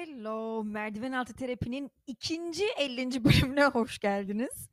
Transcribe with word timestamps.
Hello, 0.00 0.64
Merdiven 0.64 1.12
Altı 1.12 1.34
Terapi'nin 1.34 1.90
ikinci 2.06 2.64
50. 2.78 3.24
bölümüne 3.24 3.64
hoş 3.64 3.98
geldiniz. 3.98 4.68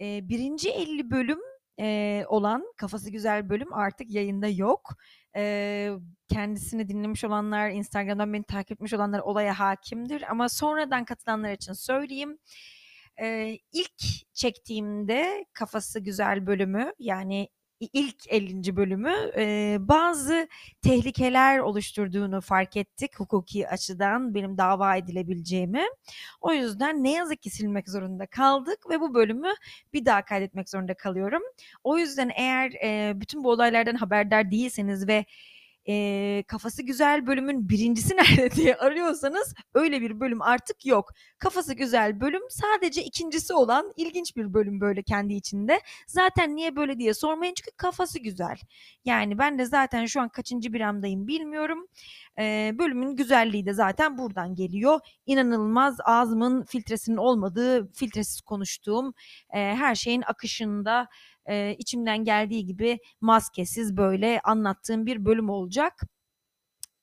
Ee, 0.00 0.28
birinci 0.28 0.70
50 0.70 1.10
bölüm 1.10 1.38
e, 1.80 2.24
olan 2.28 2.64
Kafası 2.76 3.10
Güzel 3.10 3.48
bölüm 3.48 3.72
artık 3.74 4.10
yayında 4.10 4.48
yok. 4.48 4.94
Ee, 5.36 5.90
kendisini 6.28 6.88
dinlemiş 6.88 7.24
olanlar, 7.24 7.70
Instagram'dan 7.70 8.32
beni 8.32 8.44
takip 8.44 8.72
etmiş 8.72 8.92
olanlar 8.92 9.20
olaya 9.20 9.58
hakimdir. 9.58 10.24
Ama 10.30 10.48
sonradan 10.48 11.04
katılanlar 11.04 11.52
için 11.52 11.72
söyleyeyim. 11.72 12.38
Ee, 13.20 13.58
ilk 13.72 14.34
çektiğimde 14.34 15.46
Kafası 15.52 16.00
Güzel 16.00 16.46
bölümü 16.46 16.92
yani 16.98 17.48
ilk 17.92 18.16
50. 18.28 18.76
bölümü 18.76 19.14
e, 19.36 19.76
bazı 19.80 20.48
tehlikeler 20.82 21.58
oluşturduğunu 21.58 22.40
fark 22.40 22.76
ettik 22.76 23.20
hukuki 23.20 23.68
açıdan 23.68 24.34
benim 24.34 24.58
dava 24.58 24.96
edilebileceğimi. 24.96 25.84
O 26.40 26.52
yüzden 26.52 27.04
ne 27.04 27.12
yazık 27.12 27.42
ki 27.42 27.50
silmek 27.50 27.88
zorunda 27.90 28.26
kaldık 28.26 28.90
ve 28.90 29.00
bu 29.00 29.14
bölümü 29.14 29.52
bir 29.92 30.04
daha 30.04 30.24
kaydetmek 30.24 30.68
zorunda 30.68 30.94
kalıyorum. 30.94 31.42
O 31.84 31.98
yüzden 31.98 32.30
eğer 32.36 32.72
e, 32.84 33.20
bütün 33.20 33.44
bu 33.44 33.50
olaylardan 33.50 33.94
haberdar 33.94 34.50
değilseniz 34.50 35.08
ve 35.08 35.24
e, 35.88 36.44
kafası 36.46 36.82
güzel 36.82 37.26
bölümün 37.26 37.68
birincisi 37.68 38.16
nerede 38.16 38.50
diye 38.50 38.76
arıyorsanız 38.76 39.54
öyle 39.74 40.00
bir 40.00 40.20
bölüm 40.20 40.42
artık 40.42 40.86
yok. 40.86 41.12
Kafası 41.38 41.74
güzel 41.74 42.20
bölüm 42.20 42.42
sadece 42.48 43.04
ikincisi 43.04 43.54
olan 43.54 43.92
ilginç 43.96 44.36
bir 44.36 44.54
bölüm 44.54 44.80
böyle 44.80 45.02
kendi 45.02 45.34
içinde. 45.34 45.80
Zaten 46.06 46.56
niye 46.56 46.76
böyle 46.76 46.98
diye 46.98 47.14
sormayın 47.14 47.54
çünkü 47.54 47.70
kafası 47.76 48.18
güzel. 48.18 48.56
Yani 49.04 49.38
ben 49.38 49.58
de 49.58 49.64
zaten 49.66 50.06
şu 50.06 50.20
an 50.20 50.28
kaçıncı 50.28 50.72
bir 50.72 50.80
amdayım 50.80 51.26
bilmiyorum. 51.26 51.86
E, 52.38 52.72
bölümün 52.78 53.16
güzelliği 53.16 53.66
de 53.66 53.72
zaten 53.72 54.18
buradan 54.18 54.54
geliyor. 54.54 55.00
İnanılmaz 55.26 55.96
ağzımın 56.04 56.64
filtresinin 56.64 57.16
olmadığı, 57.16 57.92
filtresiz 57.92 58.40
konuştuğum 58.40 59.14
e, 59.54 59.58
her 59.58 59.94
şeyin 59.94 60.22
akışında 60.26 61.08
e, 61.46 61.74
içimden 61.78 62.24
geldiği 62.24 62.66
gibi 62.66 62.98
maskesiz 63.20 63.96
böyle 63.96 64.40
anlattığım 64.44 65.06
bir 65.06 65.24
bölüm 65.24 65.50
olacak. 65.50 66.00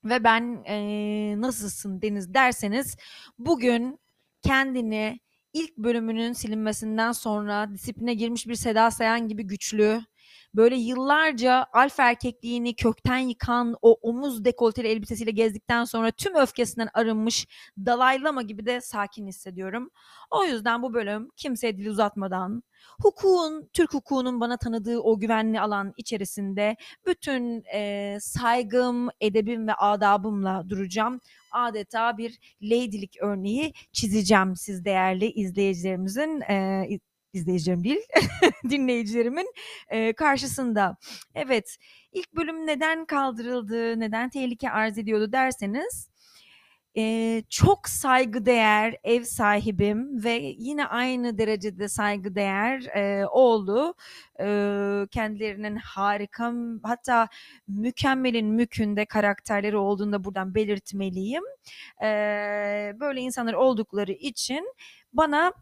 Ve 0.04 0.24
ben 0.24 0.64
e, 0.68 1.42
nasılsın 1.42 2.02
Deniz 2.02 2.34
derseniz 2.34 2.98
bugün 3.38 4.00
kendini 4.42 5.20
ilk 5.54 5.78
bölümünün 5.78 6.34
silinmesinden 6.34 7.12
sonra 7.12 7.72
disipline 7.72 8.14
girmiş 8.14 8.48
bir 8.48 8.56
Seda 8.56 8.92
Sayan 8.92 9.28
gibi 9.28 9.44
güçlü, 9.44 10.02
böyle 10.56 10.76
yıllarca 10.76 11.66
alfa 11.74 12.10
erkekliğini 12.10 12.76
kökten 12.76 13.18
yıkan 13.18 13.76
o 13.82 13.98
omuz 14.02 14.46
dekolteli 14.46 14.88
elbisesiyle 14.88 15.32
gezdikten 15.32 15.84
sonra 15.84 16.12
tüm 16.12 16.36
öfkesinden 16.36 16.90
arınmış 16.94 17.48
dalaylama 17.78 18.42
gibi 18.42 18.66
de 18.66 18.82
sakin 18.82 19.28
hissediyorum. 19.28 19.90
O 20.32 20.44
yüzden 20.44 20.82
bu 20.82 20.94
bölüm 20.94 21.30
kimseye 21.36 21.78
dil 21.78 21.88
uzatmadan 21.88 22.64
hukukun, 23.02 23.70
Türk 23.74 23.94
hukukunun 23.94 24.40
bana 24.40 24.58
tanıdığı 24.58 25.00
o 25.00 25.20
güvenli 25.20 25.60
alan 25.62 25.94
içerisinde 25.98 26.76
bütün 27.06 27.64
e, 27.74 28.18
saygım, 28.22 29.10
edebim 29.22 29.68
ve 29.68 29.74
adabımla 29.74 30.70
duracağım. 30.70 31.20
Adeta 31.52 32.18
bir 32.18 32.40
ladylik 32.62 33.18
örneği 33.22 33.74
çizeceğim 33.94 34.56
siz 34.56 34.86
değerli 34.86 35.32
izleyicilerimizin 35.32 36.42
e, 36.42 36.86
izleyicilerim 37.34 37.84
değil 37.84 38.02
dinleyicilerimin 38.70 39.48
e, 39.90 40.14
karşısında. 40.14 40.98
Evet 41.36 41.78
ilk 42.12 42.34
bölüm 42.34 42.68
neden 42.68 43.06
kaldırıldı, 43.06 44.00
neden 44.00 44.30
tehlike 44.30 44.70
arz 44.70 44.98
ediyordu 44.98 45.32
derseniz 45.32 46.10
e, 46.98 47.44
çok 47.50 47.90
saygıdeğer 47.90 48.96
ev 49.04 49.24
sahibim 49.24 50.24
ve 50.24 50.56
yine 50.58 50.86
aynı 50.86 51.38
derecede 51.38 51.90
saygıdeğer 51.90 52.82
e, 52.96 53.26
oğlu 53.28 53.96
e, 54.40 54.46
kendilerinin 55.12 55.76
harika 55.76 56.54
hatta 56.84 57.28
mükemmelin 57.68 58.48
mükünde 58.48 59.06
karakterleri 59.06 59.78
olduğunda 59.78 60.24
buradan 60.24 60.56
belirtmeliyim. 60.56 61.44
E, 62.04 62.08
böyle 63.00 63.22
insanlar 63.22 63.54
oldukları 63.54 64.12
için 64.12 64.74
bana 65.14 65.54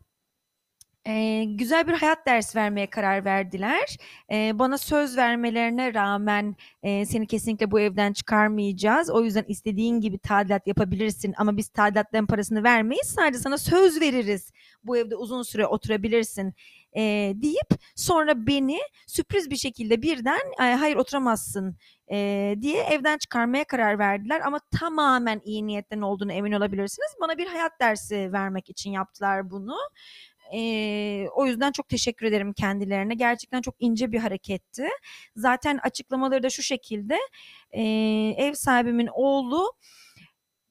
e, 1.07 1.43
güzel 1.43 1.87
bir 1.87 1.93
hayat 1.93 2.25
dersi 2.27 2.57
vermeye 2.57 2.87
karar 2.87 3.25
verdiler. 3.25 3.97
E, 4.31 4.59
bana 4.59 4.77
söz 4.77 5.17
vermelerine 5.17 5.93
rağmen 5.93 6.55
e, 6.83 7.05
seni 7.05 7.27
kesinlikle 7.27 7.71
bu 7.71 7.79
evden 7.79 8.13
çıkarmayacağız. 8.13 9.09
O 9.09 9.23
yüzden 9.23 9.45
istediğin 9.47 10.01
gibi 10.01 10.17
tadilat 10.19 10.67
yapabilirsin 10.67 11.33
ama 11.37 11.57
biz 11.57 11.69
tadilatların 11.69 12.25
parasını 12.25 12.63
vermeyiz. 12.63 13.07
Sadece 13.07 13.39
sana 13.39 13.57
söz 13.57 14.01
veririz. 14.01 14.51
Bu 14.83 14.97
evde 14.97 15.15
uzun 15.15 15.43
süre 15.43 15.67
oturabilirsin 15.67 16.53
e, 16.97 17.33
deyip 17.35 17.69
sonra 17.95 18.47
beni 18.47 18.79
sürpriz 19.07 19.49
bir 19.49 19.55
şekilde 19.55 20.01
birden 20.01 20.41
hayır 20.57 20.95
oturamazsın 20.95 21.77
e, 22.11 22.55
diye 22.61 22.83
evden 22.83 23.17
çıkarmaya 23.17 23.63
karar 23.63 23.99
verdiler. 23.99 24.41
Ama 24.45 24.59
tamamen 24.79 25.41
iyi 25.45 25.67
niyetten 25.67 26.01
olduğunu 26.01 26.31
emin 26.33 26.51
olabilirsiniz. 26.51 27.11
Bana 27.21 27.37
bir 27.37 27.47
hayat 27.47 27.79
dersi 27.81 28.33
vermek 28.33 28.69
için 28.69 28.91
yaptılar 28.91 29.51
bunu. 29.51 29.77
E, 30.53 31.29
o 31.35 31.45
yüzden 31.45 31.71
çok 31.71 31.89
teşekkür 31.89 32.25
ederim 32.25 32.53
kendilerine. 32.53 33.15
Gerçekten 33.15 33.61
çok 33.61 33.75
ince 33.79 34.11
bir 34.11 34.19
hareketti. 34.19 34.87
Zaten 35.35 35.79
açıklamaları 35.83 36.43
da 36.43 36.49
şu 36.49 36.63
şekilde. 36.63 37.17
E, 37.71 37.83
ev 38.37 38.53
sahibimin 38.53 39.09
oğlu 39.13 39.73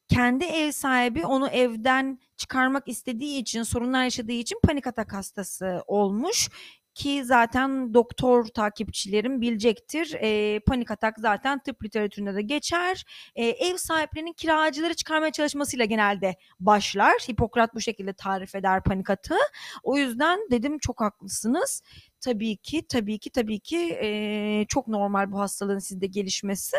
kendi 0.08 0.44
ev 0.44 0.70
sahibi 0.72 1.26
onu 1.26 1.48
evden 1.48 2.18
çıkarmak 2.36 2.88
istediği 2.88 3.40
için 3.40 3.62
sorunlar 3.62 4.04
yaşadığı 4.04 4.32
için 4.32 4.58
panik 4.62 4.86
atak 4.86 5.12
hastası 5.12 5.82
olmuş 5.86 6.48
ki 6.96 7.24
zaten 7.24 7.94
doktor 7.94 8.44
takipçilerim 8.44 9.40
bilecektir. 9.40 10.16
E, 10.20 10.60
panik 10.60 10.90
atak 10.90 11.14
zaten 11.18 11.58
tıp 11.58 11.84
literatüründe 11.84 12.34
de 12.34 12.42
geçer. 12.42 13.04
E, 13.34 13.44
ev 13.46 13.76
sahiplerinin 13.76 14.32
kiracıları 14.32 14.94
çıkarmaya 14.94 15.32
çalışmasıyla 15.32 15.84
genelde 15.84 16.36
başlar. 16.60 17.14
Hipokrat 17.14 17.74
bu 17.74 17.80
şekilde 17.80 18.12
tarif 18.12 18.54
eder 18.54 18.82
panik 18.82 19.10
atağı. 19.10 19.38
O 19.82 19.96
yüzden 19.96 20.40
dedim 20.50 20.78
çok 20.78 21.00
haklısınız. 21.00 21.82
Tabii 22.20 22.56
ki, 22.56 22.86
tabii 22.88 23.18
ki, 23.18 23.30
tabii 23.30 23.60
ki 23.60 23.98
e, 24.02 24.64
çok 24.68 24.88
normal 24.88 25.32
bu 25.32 25.40
hastalığın 25.40 25.78
sizde 25.78 26.06
gelişmesi. 26.06 26.76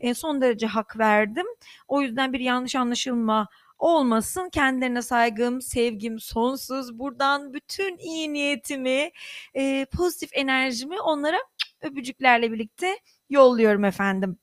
E, 0.00 0.14
son 0.14 0.40
derece 0.40 0.66
hak 0.66 0.98
verdim. 0.98 1.46
O 1.88 2.02
yüzden 2.02 2.32
bir 2.32 2.40
yanlış 2.40 2.76
anlaşılma 2.76 3.48
olmasın. 3.80 4.48
Kendilerine 4.52 5.02
saygım, 5.02 5.62
sevgim 5.62 6.20
sonsuz. 6.20 6.98
Buradan 6.98 7.54
bütün 7.54 7.98
iyi 7.98 8.32
niyetimi, 8.32 9.10
e, 9.54 9.86
pozitif 9.96 10.30
enerjimi 10.32 11.00
onlara 11.00 11.38
öpücüklerle 11.82 12.52
birlikte 12.52 12.98
yolluyorum 13.30 13.84
efendim. 13.84 14.38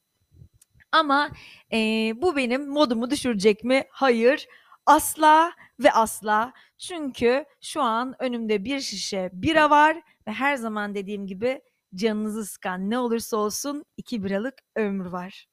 Ama 0.91 1.29
e, 1.73 1.77
bu 2.15 2.35
benim 2.35 2.67
modumu 2.69 3.09
düşürecek 3.09 3.63
mi? 3.63 3.83
Hayır. 3.91 4.47
Asla 4.85 5.51
ve 5.79 5.91
asla. 5.91 6.53
Çünkü 6.77 7.45
şu 7.61 7.81
an 7.81 8.15
önümde 8.19 8.65
bir 8.65 8.79
şişe 8.79 9.29
bira 9.33 9.69
var 9.69 9.97
ve 10.27 10.31
her 10.31 10.55
zaman 10.55 10.95
dediğim 10.95 11.27
gibi 11.27 11.61
canınızı 11.95 12.45
sıkan 12.45 12.89
ne 12.89 12.99
olursa 12.99 13.37
olsun 13.37 13.85
iki 13.97 14.23
biralık 14.23 14.53
ömür 14.75 15.05
var. 15.05 15.47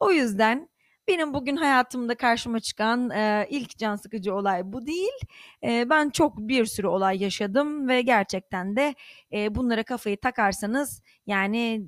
O 0.00 0.10
yüzden 0.10 0.68
benim 1.08 1.34
bugün 1.34 1.56
hayatımda 1.56 2.14
karşıma 2.14 2.60
çıkan 2.60 3.10
e, 3.10 3.46
ilk 3.50 3.78
can 3.78 3.96
sıkıcı 3.96 4.34
olay 4.34 4.72
bu 4.72 4.86
değil. 4.86 5.20
E, 5.62 5.90
ben 5.90 6.10
çok 6.10 6.38
bir 6.38 6.64
sürü 6.64 6.86
olay 6.86 7.22
yaşadım 7.22 7.88
ve 7.88 8.02
gerçekten 8.02 8.76
de 8.76 8.94
e, 9.32 9.54
bunlara 9.54 9.82
kafayı 9.82 10.16
takarsanız 10.20 11.02
yani 11.26 11.86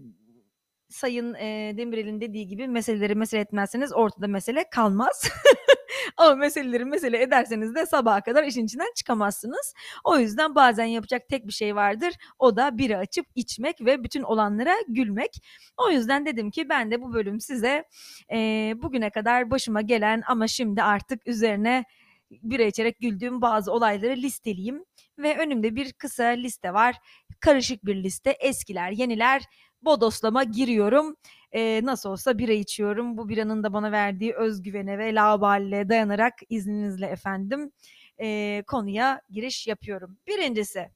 Sayın 0.89 1.35
e, 1.35 1.75
Demirel'in 1.77 2.21
dediği 2.21 2.47
gibi 2.47 2.69
meseleleri 2.69 3.15
mesele 3.15 3.41
etmezseniz 3.41 3.93
ortada 3.93 4.27
mesele 4.29 4.65
kalmaz. 4.71 5.31
Ama 6.17 6.35
meseleleri 6.35 6.85
mesele 6.85 7.23
ederseniz 7.23 7.75
de 7.75 7.87
sabaha 7.87 8.21
kadar 8.21 8.45
işin 8.45 8.65
içinden 8.65 8.93
çıkamazsınız. 8.97 9.75
O 10.05 10.19
yüzden 10.19 10.55
bazen 10.55 10.85
yapacak 10.85 11.29
tek 11.29 11.47
bir 11.47 11.53
şey 11.53 11.77
vardır. 11.77 12.15
O 12.39 12.57
da 12.57 12.79
biri 12.79 12.97
açıp 12.97 13.27
içmek 13.35 13.81
ve 13.81 14.05
bütün 14.05 14.23
olanlara 14.23 14.75
gülmek. 14.89 15.31
O 15.77 15.91
yüzden 15.91 16.27
dedim 16.27 16.51
ki 16.51 16.69
ben 16.69 16.91
de 16.91 17.03
bu 17.03 17.15
bölüm 17.15 17.41
size 17.41 17.85
e, 18.33 18.73
bugüne 18.77 19.11
kadar 19.11 19.51
başıma 19.51 19.81
gelen 19.81 20.23
ama 20.27 20.47
şimdi 20.47 20.83
artık 20.83 21.27
üzerine 21.27 21.85
bira 22.31 22.63
içerek 22.63 23.01
güldüğüm 23.01 23.43
bazı 23.43 23.73
olayları 23.73 24.17
listeleyeyim. 24.17 24.85
Ve 25.19 25.39
önümde 25.39 25.77
bir 25.77 25.93
kısa 25.93 26.25
liste 26.25 26.75
var. 26.75 26.97
Karışık 27.41 27.85
bir 27.87 28.03
liste. 28.03 28.31
Eskiler, 28.31 28.91
yeniler. 28.91 29.43
Bodoslama 29.83 30.45
giriyorum. 30.45 31.17
Ee, 31.53 31.81
nasıl 31.85 32.11
olsa 32.11 32.39
bira 32.39 32.53
içiyorum. 32.53 33.17
Bu 33.17 33.29
biranın 33.29 33.63
da 33.63 33.73
bana 33.73 33.93
verdiği 33.93 34.35
özgüvene 34.35 34.99
ve 34.99 35.15
laballe 35.15 35.89
dayanarak 35.89 36.35
izninizle 36.49 37.07
efendim 37.07 37.73
e, 38.21 38.63
konuya 38.67 39.23
giriş 39.31 39.67
yapıyorum. 39.67 40.19
Birincisi 40.27 40.91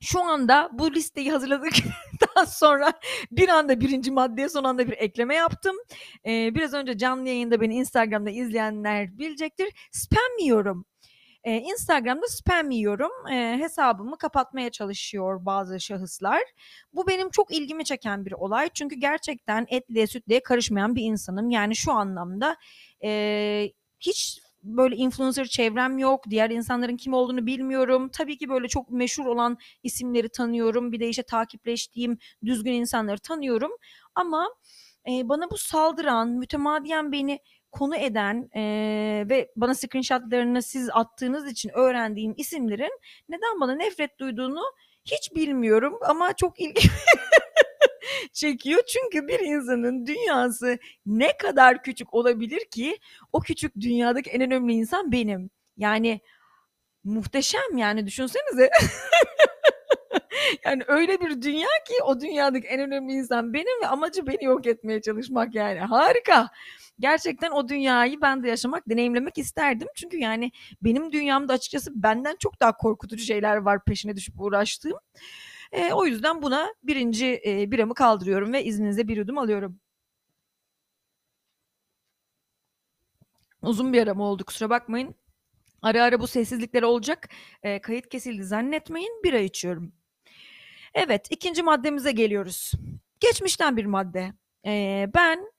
şu 0.00 0.22
anda 0.22 0.70
bu 0.72 0.94
listeyi 0.94 1.32
hazırladıktan 1.32 2.44
sonra 2.46 2.92
bir 3.30 3.48
anda 3.48 3.80
birinci 3.80 4.10
maddeye 4.10 4.48
son 4.48 4.64
anda 4.64 4.86
bir 4.86 4.92
ekleme 4.92 5.34
yaptım. 5.34 5.76
Ee, 6.26 6.54
biraz 6.54 6.74
önce 6.74 6.98
canlı 6.98 7.28
yayında 7.28 7.60
beni 7.60 7.74
Instagram'da 7.74 8.30
izleyenler 8.30 9.18
bilecektir. 9.18 9.68
Spam 9.92 10.38
yiyorum. 10.40 10.84
Ee, 11.46 11.60
Instagram'da 11.60 12.26
spam 12.28 12.70
yiyorum. 12.70 13.10
Ee, 13.32 13.56
hesabımı 13.60 14.18
kapatmaya 14.18 14.70
çalışıyor 14.70 15.44
bazı 15.44 15.80
şahıslar. 15.80 16.42
Bu 16.92 17.06
benim 17.06 17.30
çok 17.30 17.52
ilgimi 17.54 17.84
çeken 17.84 18.26
bir 18.26 18.32
olay. 18.32 18.70
Çünkü 18.74 18.96
gerçekten 18.96 19.66
etliye 19.68 20.06
sütlüye 20.06 20.42
karışmayan 20.42 20.94
bir 20.94 21.02
insanım. 21.02 21.50
Yani 21.50 21.76
şu 21.76 21.92
anlamda 21.92 22.56
e, 23.04 23.72
hiç 24.00 24.40
böyle 24.62 24.96
influencer 24.96 25.46
çevrem 25.46 25.98
yok. 25.98 26.24
Diğer 26.30 26.50
insanların 26.50 26.96
kim 26.96 27.12
olduğunu 27.14 27.46
bilmiyorum. 27.46 28.08
Tabii 28.12 28.38
ki 28.38 28.48
böyle 28.48 28.68
çok 28.68 28.90
meşhur 28.90 29.26
olan 29.26 29.58
isimleri 29.82 30.28
tanıyorum. 30.28 30.92
Bir 30.92 31.00
de 31.00 31.08
işte 31.08 31.22
takipleştiğim 31.22 32.18
düzgün 32.44 32.72
insanları 32.72 33.18
tanıyorum. 33.18 33.72
Ama 34.14 34.48
e, 35.08 35.28
bana 35.28 35.50
bu 35.50 35.56
saldıran, 35.58 36.28
mütemadiyen 36.28 37.12
beni 37.12 37.40
konu 37.78 37.96
eden 37.96 38.50
e, 38.54 38.62
ve 39.28 39.52
bana 39.56 39.74
screenshotlarını 39.74 40.62
siz 40.62 40.90
attığınız 40.92 41.50
için 41.50 41.70
öğrendiğim 41.74 42.34
isimlerin 42.36 43.00
neden 43.28 43.60
bana 43.60 43.74
nefret 43.74 44.18
duyduğunu 44.20 44.62
hiç 45.04 45.34
bilmiyorum 45.34 45.98
ama 46.02 46.32
çok 46.32 46.60
ilgi 46.60 46.88
çekiyor. 48.32 48.82
Çünkü 48.86 49.28
bir 49.28 49.40
insanın 49.40 50.06
dünyası 50.06 50.78
ne 51.06 51.36
kadar 51.36 51.82
küçük 51.82 52.14
olabilir 52.14 52.64
ki 52.70 52.98
o 53.32 53.40
küçük 53.40 53.74
dünyadaki 53.80 54.30
en 54.30 54.40
önemli 54.40 54.72
insan 54.72 55.12
benim. 55.12 55.50
Yani 55.76 56.20
muhteşem 57.04 57.76
yani 57.76 58.06
düşünsenize. 58.06 58.70
yani 60.64 60.82
öyle 60.86 61.20
bir 61.20 61.42
dünya 61.42 61.68
ki 61.88 61.94
o 62.04 62.20
dünyadaki 62.20 62.66
en 62.66 62.80
önemli 62.80 63.12
insan 63.12 63.52
benim 63.52 63.82
ve 63.82 63.86
amacı 63.86 64.26
beni 64.26 64.44
yok 64.44 64.66
etmeye 64.66 65.00
çalışmak 65.02 65.54
yani. 65.54 65.78
Harika. 65.80 66.48
Gerçekten 67.00 67.50
o 67.50 67.68
dünyayı 67.68 68.20
ben 68.20 68.42
de 68.42 68.48
yaşamak, 68.48 68.88
deneyimlemek 68.88 69.38
isterdim. 69.38 69.88
Çünkü 69.96 70.16
yani 70.18 70.52
benim 70.82 71.12
dünyamda 71.12 71.52
açıkçası 71.52 72.02
benden 72.02 72.36
çok 72.40 72.60
daha 72.60 72.76
korkutucu 72.76 73.24
şeyler 73.24 73.56
var 73.56 73.84
peşine 73.84 74.16
düşüp 74.16 74.40
uğraştığım. 74.40 74.98
E, 75.72 75.92
o 75.92 76.06
yüzden 76.06 76.42
buna 76.42 76.74
birinci 76.82 77.42
e, 77.46 77.70
biramı 77.70 77.94
kaldırıyorum 77.94 78.52
ve 78.52 78.64
izninizle 78.64 79.08
bir 79.08 79.16
yudum 79.16 79.38
alıyorum. 79.38 79.80
Uzun 83.62 83.92
bir 83.92 84.02
arama 84.02 84.24
oldu 84.24 84.44
kusura 84.44 84.70
bakmayın. 84.70 85.14
Ara 85.82 86.02
ara 86.04 86.20
bu 86.20 86.26
sessizlikler 86.26 86.82
olacak. 86.82 87.28
E, 87.62 87.80
kayıt 87.80 88.08
kesildi 88.08 88.44
zannetmeyin. 88.44 89.22
Bira 89.24 89.38
içiyorum. 89.38 89.92
Evet 90.96 91.26
ikinci 91.30 91.62
maddemize 91.62 92.12
geliyoruz. 92.12 92.72
Geçmişten 93.20 93.76
bir 93.76 93.86
madde. 93.86 94.32
E, 94.66 95.06
ben 95.14 95.52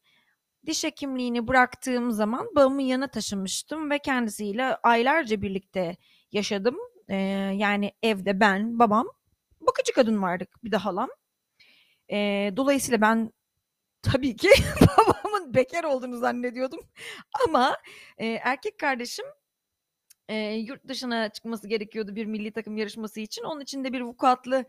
diş 0.65 0.83
hekimliğini 0.83 1.47
bıraktığım 1.47 2.11
zaman 2.11 2.47
babamın 2.55 2.79
yanına 2.79 3.07
taşınmıştım 3.07 3.89
ve 3.91 3.99
kendisiyle 3.99 4.75
aylarca 4.75 5.41
birlikte 5.41 5.97
yaşadım. 6.31 6.77
E, 7.09 7.15
yani 7.55 7.91
evde 8.03 8.39
ben, 8.39 8.79
babam, 8.79 9.07
bakıcı 9.61 9.93
kadın 9.93 10.21
vardık 10.21 10.63
bir 10.63 10.71
de 10.71 10.77
halam. 10.77 11.09
E, 12.11 12.17
dolayısıyla 12.57 13.01
ben 13.01 13.31
tabii 14.01 14.35
ki 14.35 14.49
babamın 14.81 15.53
bekar 15.53 15.83
olduğunu 15.83 16.17
zannediyordum. 16.17 16.79
Ama 17.45 17.77
e, 18.17 18.27
erkek 18.27 18.79
kardeşim 18.79 19.25
e, 20.29 20.35
yurt 20.53 20.87
dışına 20.87 21.29
çıkması 21.29 21.67
gerekiyordu 21.67 22.15
bir 22.15 22.25
milli 22.25 22.51
takım 22.51 22.77
yarışması 22.77 23.19
için. 23.19 23.43
Onun 23.43 23.61
için 23.61 23.83
de 23.83 23.93
bir 23.93 24.01
vukuatlı 24.01 24.65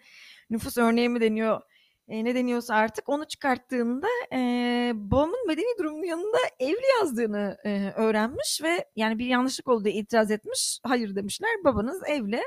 nüfus 0.50 0.78
örneği 0.78 1.08
mi 1.08 1.20
deniyor 1.20 1.60
e, 2.08 2.24
ne 2.24 2.34
deniyorsa 2.34 2.74
artık 2.74 3.08
onu 3.08 3.24
çıkarttığında 3.26 4.06
e, 4.32 4.38
babamın 4.94 5.46
medeni 5.46 5.78
durumunun 5.78 6.04
yanında 6.04 6.38
evli 6.60 6.86
yazdığını 7.00 7.56
e, 7.64 7.92
öğrenmiş 7.96 8.60
ve 8.62 8.84
yani 8.96 9.18
bir 9.18 9.26
yanlışlık 9.26 9.68
olduğu 9.68 9.88
itiraz 9.88 10.30
etmiş. 10.30 10.80
Hayır 10.82 11.14
demişler 11.14 11.50
babanız 11.64 12.02
evli. 12.08 12.40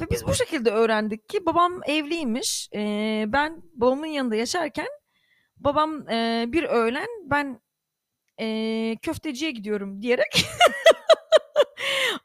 Ve 0.00 0.04
biz 0.10 0.26
bu 0.26 0.34
şekilde 0.34 0.70
öğrendik 0.70 1.28
ki 1.28 1.46
babam 1.46 1.80
evliymiş. 1.86 2.68
E, 2.74 3.24
ben 3.28 3.62
babamın 3.74 4.06
yanında 4.06 4.36
yaşarken 4.36 4.88
babam 5.56 6.08
e, 6.08 6.44
bir 6.48 6.64
öğlen 6.64 7.08
ben 7.30 7.60
e, 8.40 8.96
köfteciye 9.02 9.50
gidiyorum 9.50 10.02
diyerek 10.02 10.46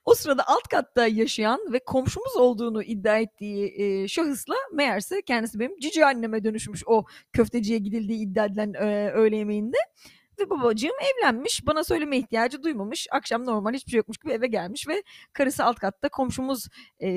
o 0.05 0.13
sırada 0.13 0.43
alt 0.47 0.67
katta 0.67 1.07
yaşayan 1.07 1.59
ve 1.73 1.79
komşumuz 1.79 2.35
olduğunu 2.37 2.83
iddia 2.83 3.17
ettiği 3.17 3.73
e, 3.77 4.07
şahısla 4.07 4.55
meğerse 4.73 5.21
kendisi 5.21 5.59
benim 5.59 5.79
cici 5.79 6.05
anneme 6.05 6.43
dönüşmüş 6.43 6.83
o 6.85 7.05
köfteciye 7.33 7.79
gidildiği 7.79 8.19
iddia 8.19 8.45
edilen 8.45 8.73
e, 8.73 9.11
öğle 9.11 9.37
yemeğinde. 9.37 9.77
Ve 10.39 10.49
babacığım 10.49 10.91
evlenmiş. 11.01 11.65
Bana 11.65 11.83
söyleme 11.83 12.17
ihtiyacı 12.17 12.63
duymamış. 12.63 13.07
Akşam 13.11 13.45
normal 13.45 13.73
hiçbir 13.73 13.91
şey 13.91 13.97
yokmuş 13.97 14.17
gibi 14.17 14.33
eve 14.33 14.47
gelmiş 14.47 14.87
ve 14.87 15.03
karısı 15.33 15.63
alt 15.63 15.79
katta 15.79 16.09
komşumuz 16.09 16.67
e, 17.01 17.09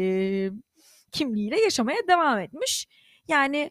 kimliğiyle 1.13 1.61
yaşamaya 1.61 1.99
devam 2.09 2.39
etmiş. 2.39 2.89
Yani 3.29 3.71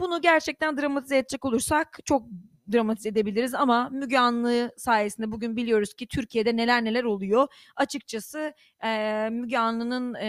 bunu 0.00 0.20
gerçekten 0.20 0.76
dramatize 0.76 1.18
edecek 1.18 1.44
olursak 1.44 1.98
çok 2.04 2.22
dramatize 2.72 3.08
edebiliriz 3.08 3.54
ama 3.54 3.88
Müge 3.88 4.18
Anlı 4.18 4.72
sayesinde 4.76 5.32
bugün 5.32 5.56
biliyoruz 5.56 5.94
ki 5.94 6.06
Türkiye'de 6.06 6.56
neler 6.56 6.84
neler 6.84 7.04
oluyor. 7.04 7.46
Açıkçası 7.76 8.54
e, 8.84 9.28
Müge 9.32 9.58
Anlı'nın 9.58 10.14
e, 10.14 10.26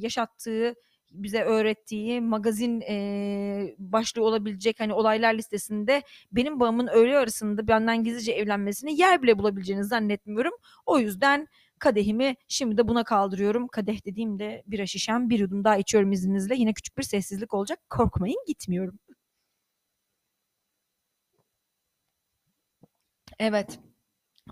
yaşattığı 0.00 0.74
bize 1.12 1.42
öğrettiği 1.42 2.20
magazin 2.20 2.80
e, 2.80 3.74
başlığı 3.78 4.24
olabilecek 4.24 4.80
hani 4.80 4.92
olaylar 4.92 5.34
listesinde 5.34 6.02
benim 6.32 6.60
babamın 6.60 6.86
öğle 6.86 7.18
arasında 7.18 7.68
benden 7.68 8.04
gizlice 8.04 8.32
evlenmesini 8.32 9.00
yer 9.00 9.22
bile 9.22 9.38
bulabileceğini 9.38 9.84
zannetmiyorum. 9.84 10.52
O 10.86 10.98
yüzden 10.98 11.48
kadehimi 11.78 12.36
şimdi 12.48 12.76
de 12.76 12.88
buna 12.88 13.04
kaldırıyorum. 13.04 13.68
Kadeh 13.68 14.06
dediğimde 14.06 14.62
bira 14.66 14.86
şişem 14.86 15.30
bir 15.30 15.38
yudum 15.38 15.64
daha 15.64 15.76
içiyorum 15.76 16.12
izninizle. 16.12 16.54
Yine 16.56 16.72
küçük 16.72 16.98
bir 16.98 17.02
sessizlik 17.02 17.54
olacak. 17.54 17.78
Korkmayın 17.90 18.38
gitmiyorum. 18.46 18.98
Evet. 23.38 23.78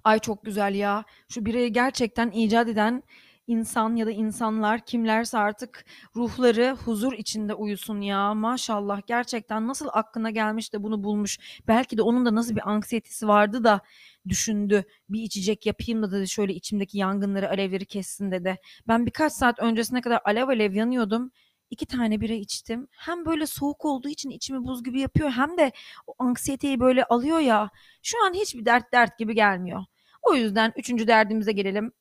Ay 0.04 0.18
çok 0.18 0.44
güzel 0.44 0.74
ya. 0.74 1.04
Şu 1.28 1.46
bireyi 1.46 1.72
gerçekten 1.72 2.30
icat 2.30 2.68
eden 2.68 3.02
insan 3.46 3.96
ya 3.96 4.06
da 4.06 4.10
insanlar 4.10 4.86
kimlerse 4.86 5.38
artık 5.38 5.84
ruhları 6.16 6.76
huzur 6.84 7.12
içinde 7.12 7.54
uyusun 7.54 8.00
ya. 8.00 8.34
Maşallah 8.34 9.02
gerçekten 9.06 9.68
nasıl 9.68 9.88
aklına 9.92 10.30
gelmiş 10.30 10.72
de 10.72 10.82
bunu 10.82 11.04
bulmuş. 11.04 11.38
Belki 11.68 11.98
de 11.98 12.02
onun 12.02 12.26
da 12.26 12.34
nasıl 12.34 12.56
bir 12.56 12.70
anksiyetesi 12.70 13.28
vardı 13.28 13.64
da 13.64 13.80
düşündü. 14.28 14.84
Bir 15.08 15.22
içecek 15.22 15.66
yapayım 15.66 16.02
da 16.02 16.12
dedi 16.12 16.28
şöyle 16.28 16.54
içimdeki 16.54 16.98
yangınları 16.98 17.50
alevleri 17.50 17.86
kessin 17.86 18.30
dedi. 18.32 18.58
Ben 18.88 19.06
birkaç 19.06 19.32
saat 19.32 19.58
öncesine 19.58 20.00
kadar 20.00 20.20
alev 20.24 20.48
alev 20.48 20.72
yanıyordum 20.74 21.30
iki 21.70 21.86
tane 21.86 22.20
bira 22.20 22.32
içtim. 22.32 22.88
Hem 22.90 23.26
böyle 23.26 23.46
soğuk 23.46 23.84
olduğu 23.84 24.08
için 24.08 24.30
içimi 24.30 24.64
buz 24.64 24.84
gibi 24.84 25.00
yapıyor 25.00 25.30
hem 25.30 25.58
de 25.58 25.72
o 26.06 26.14
anksiyeteyi 26.18 26.80
böyle 26.80 27.04
alıyor 27.04 27.38
ya. 27.38 27.70
Şu 28.02 28.24
an 28.24 28.34
hiçbir 28.34 28.64
dert 28.64 28.92
dert 28.92 29.18
gibi 29.18 29.34
gelmiyor. 29.34 29.84
O 30.22 30.34
yüzden 30.34 30.72
üçüncü 30.76 31.06
derdimize 31.06 31.52
gelelim. 31.52 31.92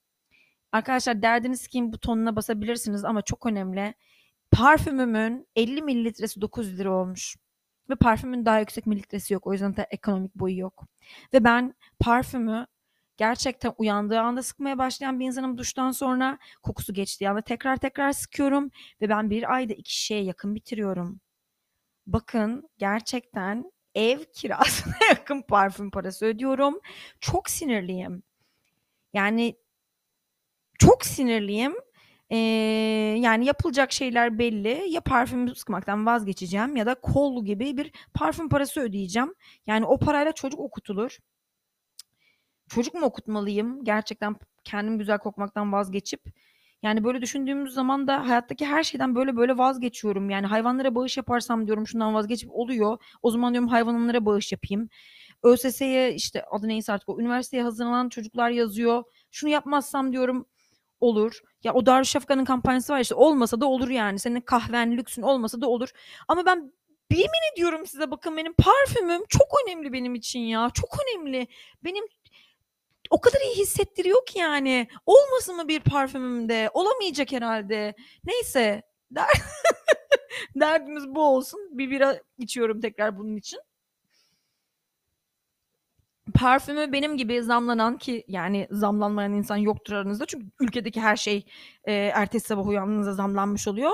Arkadaşlar 0.72 1.22
derdiniz 1.22 1.68
kim 1.68 1.94
butonuna 1.94 2.36
basabilirsiniz 2.36 3.06
ama 3.06 3.22
çok 3.22 3.46
önemli. 3.46 3.94
Parfümümün 4.52 5.48
50 5.56 5.82
mililitresi 5.82 6.42
9 6.42 6.80
lira 6.80 6.92
olmuş. 6.92 7.36
Ve 7.90 7.96
parfümün 7.96 8.46
daha 8.46 8.60
yüksek 8.60 8.86
mililitresi 8.86 9.34
yok. 9.34 9.48
O 9.48 9.54
yüzden 9.54 9.76
de 9.76 9.88
ekonomik 9.92 10.36
boyu 10.36 10.58
yok. 10.58 10.86
Ve 11.34 11.44
ben 11.44 11.74
parfümü 12.00 12.68
gerçekten 13.20 13.74
uyandığı 13.78 14.20
anda 14.20 14.44
sıkmaya 14.44 14.78
başlayan 14.78 15.20
bir 15.20 15.26
insanım 15.26 15.58
duştan 15.58 15.92
sonra 15.92 16.38
kokusu 16.64 16.94
geçtiği 16.94 17.30
anda 17.30 17.42
tekrar 17.42 17.78
tekrar 17.78 18.12
sıkıyorum 18.12 18.72
ve 19.02 19.10
ben 19.10 19.30
bir 19.30 19.54
ayda 19.54 19.74
iki 19.74 19.96
şişeye 19.96 20.24
yakın 20.24 20.56
bitiriyorum. 20.56 21.20
Bakın 22.08 22.70
gerçekten 22.78 23.72
ev 23.96 24.20
kirasına 24.34 24.94
yakın 25.10 25.42
parfüm 25.42 25.92
parası 25.92 26.26
ödüyorum. 26.26 26.80
Çok 27.22 27.50
sinirliyim. 27.50 28.24
Yani 29.14 29.56
çok 30.80 31.06
sinirliyim. 31.06 31.76
Ee, 32.30 32.38
yani 33.20 33.46
yapılacak 33.46 33.92
şeyler 33.92 34.40
belli. 34.40 34.86
Ya 34.90 35.02
parfüm 35.02 35.56
sıkmaktan 35.56 36.06
vazgeçeceğim 36.06 36.76
ya 36.76 36.86
da 36.86 36.96
kol 36.96 37.46
gibi 37.46 37.78
bir 37.78 37.92
parfüm 38.14 38.50
parası 38.50 38.82
ödeyeceğim. 38.82 39.34
Yani 39.68 39.86
o 39.86 40.00
parayla 40.00 40.32
çocuk 40.32 40.60
okutulur. 40.60 41.18
Çocuk 42.70 42.94
mu 42.94 43.06
okutmalıyım? 43.06 43.84
Gerçekten 43.84 44.36
kendim 44.64 45.00
güzel 45.00 45.18
kokmaktan 45.18 45.74
vazgeçip 45.74 46.22
yani 46.84 47.04
böyle 47.04 47.22
düşündüğümüz 47.22 47.74
zaman 47.74 48.08
da 48.08 48.28
hayattaki 48.28 48.66
her 48.66 48.84
şeyden 48.84 49.16
böyle 49.16 49.36
böyle 49.36 49.58
vazgeçiyorum. 49.58 50.30
Yani 50.30 50.48
hayvanlara 50.48 50.96
bağış 50.96 51.18
yaparsam 51.18 51.68
diyorum 51.68 51.88
şundan 51.88 52.14
vazgeçip 52.14 52.50
oluyor. 52.54 52.98
O 53.22 53.32
zaman 53.32 53.54
diyorum 53.54 53.70
hayvanlara 53.70 54.26
bağış 54.26 54.52
yapayım. 54.52 54.90
ÖSS'ye 55.44 56.14
işte 56.14 56.44
adı 56.52 56.68
neyse 56.68 56.94
artık 56.94 57.10
o 57.10 57.20
üniversiteye 57.20 57.64
hazırlanan 57.64 58.10
çocuklar 58.10 58.50
yazıyor. 58.50 59.04
Şunu 59.32 59.50
yapmazsam 59.50 60.12
diyorum 60.12 60.46
olur. 61.00 61.40
Ya 61.64 61.74
o 61.74 61.86
Darüşşafaka'nın 61.86 62.46
kampanyası 62.46 62.94
var 62.94 63.00
işte 63.00 63.16
olmasa 63.16 63.62
da 63.62 63.66
olur 63.66 63.90
yani. 63.90 64.20
Senin 64.20 64.42
kahven 64.42 64.98
lüksün 64.98 65.22
olmasa 65.22 65.62
da 65.62 65.68
olur. 65.70 65.90
Ama 66.28 66.46
ben 66.46 66.74
yemin 67.12 67.54
ediyorum 67.54 67.86
size 67.86 68.12
bakın 68.12 68.38
benim 68.38 68.54
parfümüm 68.54 69.22
çok 69.30 69.48
önemli 69.66 69.94
benim 69.94 70.16
için 70.16 70.40
ya. 70.40 70.70
Çok 70.74 70.90
önemli. 71.04 71.48
Benim 71.84 72.04
o 73.10 73.22
kadar 73.22 73.40
iyi 73.42 73.56
hissettiriyor 73.58 74.26
ki 74.26 74.40
yani. 74.40 74.88
Olmasın 75.06 75.56
mı 75.56 75.68
bir 75.68 75.80
parfümümde? 75.80 76.70
Olamayacak 76.74 77.32
herhalde. 77.32 77.96
Neyse. 78.24 78.84
Der 79.12 79.28
Derdimiz 80.56 81.08
bu 81.08 81.22
olsun. 81.22 81.60
Bir 81.72 81.92
bira 81.92 82.20
içiyorum 82.38 82.82
tekrar 82.82 83.18
bunun 83.18 83.36
için. 83.36 83.60
Parfümü 86.34 86.92
benim 86.92 87.18
gibi 87.18 87.44
zamlanan 87.44 87.98
ki 87.98 88.24
yani 88.28 88.68
zamlanmayan 88.72 89.34
insan 89.34 89.58
yoktur 89.58 89.94
aranızda. 89.94 90.26
Çünkü 90.26 90.46
ülkedeki 90.60 91.02
her 91.02 91.16
şey 91.16 91.46
e, 91.84 91.94
ertesi 91.94 92.48
sabah 92.48 92.68
uyandığınızda 92.68 93.14
zamlanmış 93.14 93.68
oluyor. 93.68 93.92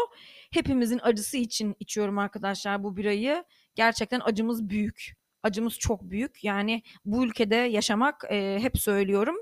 Hepimizin 0.52 1.00
acısı 1.04 1.38
için 1.38 1.76
içiyorum 1.80 2.18
arkadaşlar 2.18 2.84
bu 2.84 2.98
birayı. 2.98 3.44
Gerçekten 3.76 4.22
acımız 4.26 4.70
büyük 4.70 5.25
acımız 5.46 5.80
çok 5.80 6.02
büyük. 6.04 6.44
Yani 6.44 6.84
bu 7.06 7.26
ülkede 7.26 7.56
yaşamak 7.56 8.24
e, 8.30 8.58
hep 8.62 8.78
söylüyorum. 8.80 9.36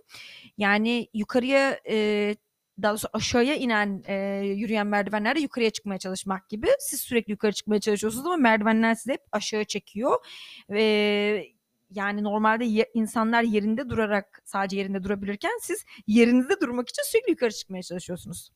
Yani 0.58 1.08
yukarıya 1.14 1.80
e, 1.90 2.36
daha 2.82 2.92
doğrusu 2.92 3.08
aşağıya 3.14 3.56
inen 3.56 4.04
e, 4.08 4.16
yürüyen 4.46 4.88
merdivenlerde 4.88 5.40
yukarıya 5.40 5.70
çıkmaya 5.70 5.98
çalışmak 5.98 6.50
gibi. 6.50 6.68
Siz 6.80 7.02
sürekli 7.02 7.32
yukarı 7.32 7.52
çıkmaya 7.52 7.80
çalışıyorsunuz 7.80 8.26
ama 8.26 8.38
merdivenler 8.38 8.96
sizi 8.96 9.12
hep 9.12 9.22
aşağı 9.32 9.64
çekiyor. 9.64 10.26
Ve 10.70 11.54
yani 11.90 12.24
normalde 12.24 12.66
ye, 12.66 12.86
insanlar 12.94 13.44
yerinde 13.44 13.90
durarak 13.90 14.42
sadece 14.46 14.78
yerinde 14.78 15.04
durabilirken 15.04 15.58
siz 15.62 15.86
yerinizde 16.08 16.62
durmak 16.62 16.90
için 16.90 17.04
sürekli 17.06 17.32
yukarı 17.32 17.52
çıkmaya 17.52 17.84
çalışıyorsunuz. 17.84 18.52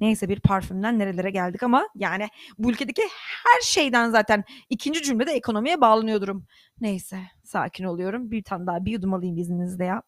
Neyse 0.00 0.28
bir 0.28 0.40
parfümden 0.40 0.98
nerelere 0.98 1.30
geldik 1.30 1.62
ama 1.62 1.88
yani 1.94 2.28
bu 2.58 2.70
ülkedeki 2.70 3.02
her 3.46 3.60
şeyden 3.60 4.10
zaten 4.10 4.44
ikinci 4.70 5.02
cümlede 5.02 5.32
ekonomiye 5.32 5.80
bağlanıyor 5.80 6.20
durum. 6.20 6.46
Neyse 6.80 7.20
sakin 7.44 7.84
oluyorum. 7.84 8.30
Bir 8.30 8.42
tane 8.42 8.66
daha 8.66 8.84
bir 8.84 8.92
yudum 8.92 9.14
alayım 9.14 9.38
izninizle 9.38 9.84
ya. 9.84 10.02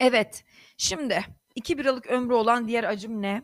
Evet 0.00 0.44
şimdi 0.76 1.24
iki 1.54 1.78
biralık 1.78 2.06
ömrü 2.06 2.34
olan 2.34 2.68
diğer 2.68 2.84
acım 2.84 3.22
ne? 3.22 3.42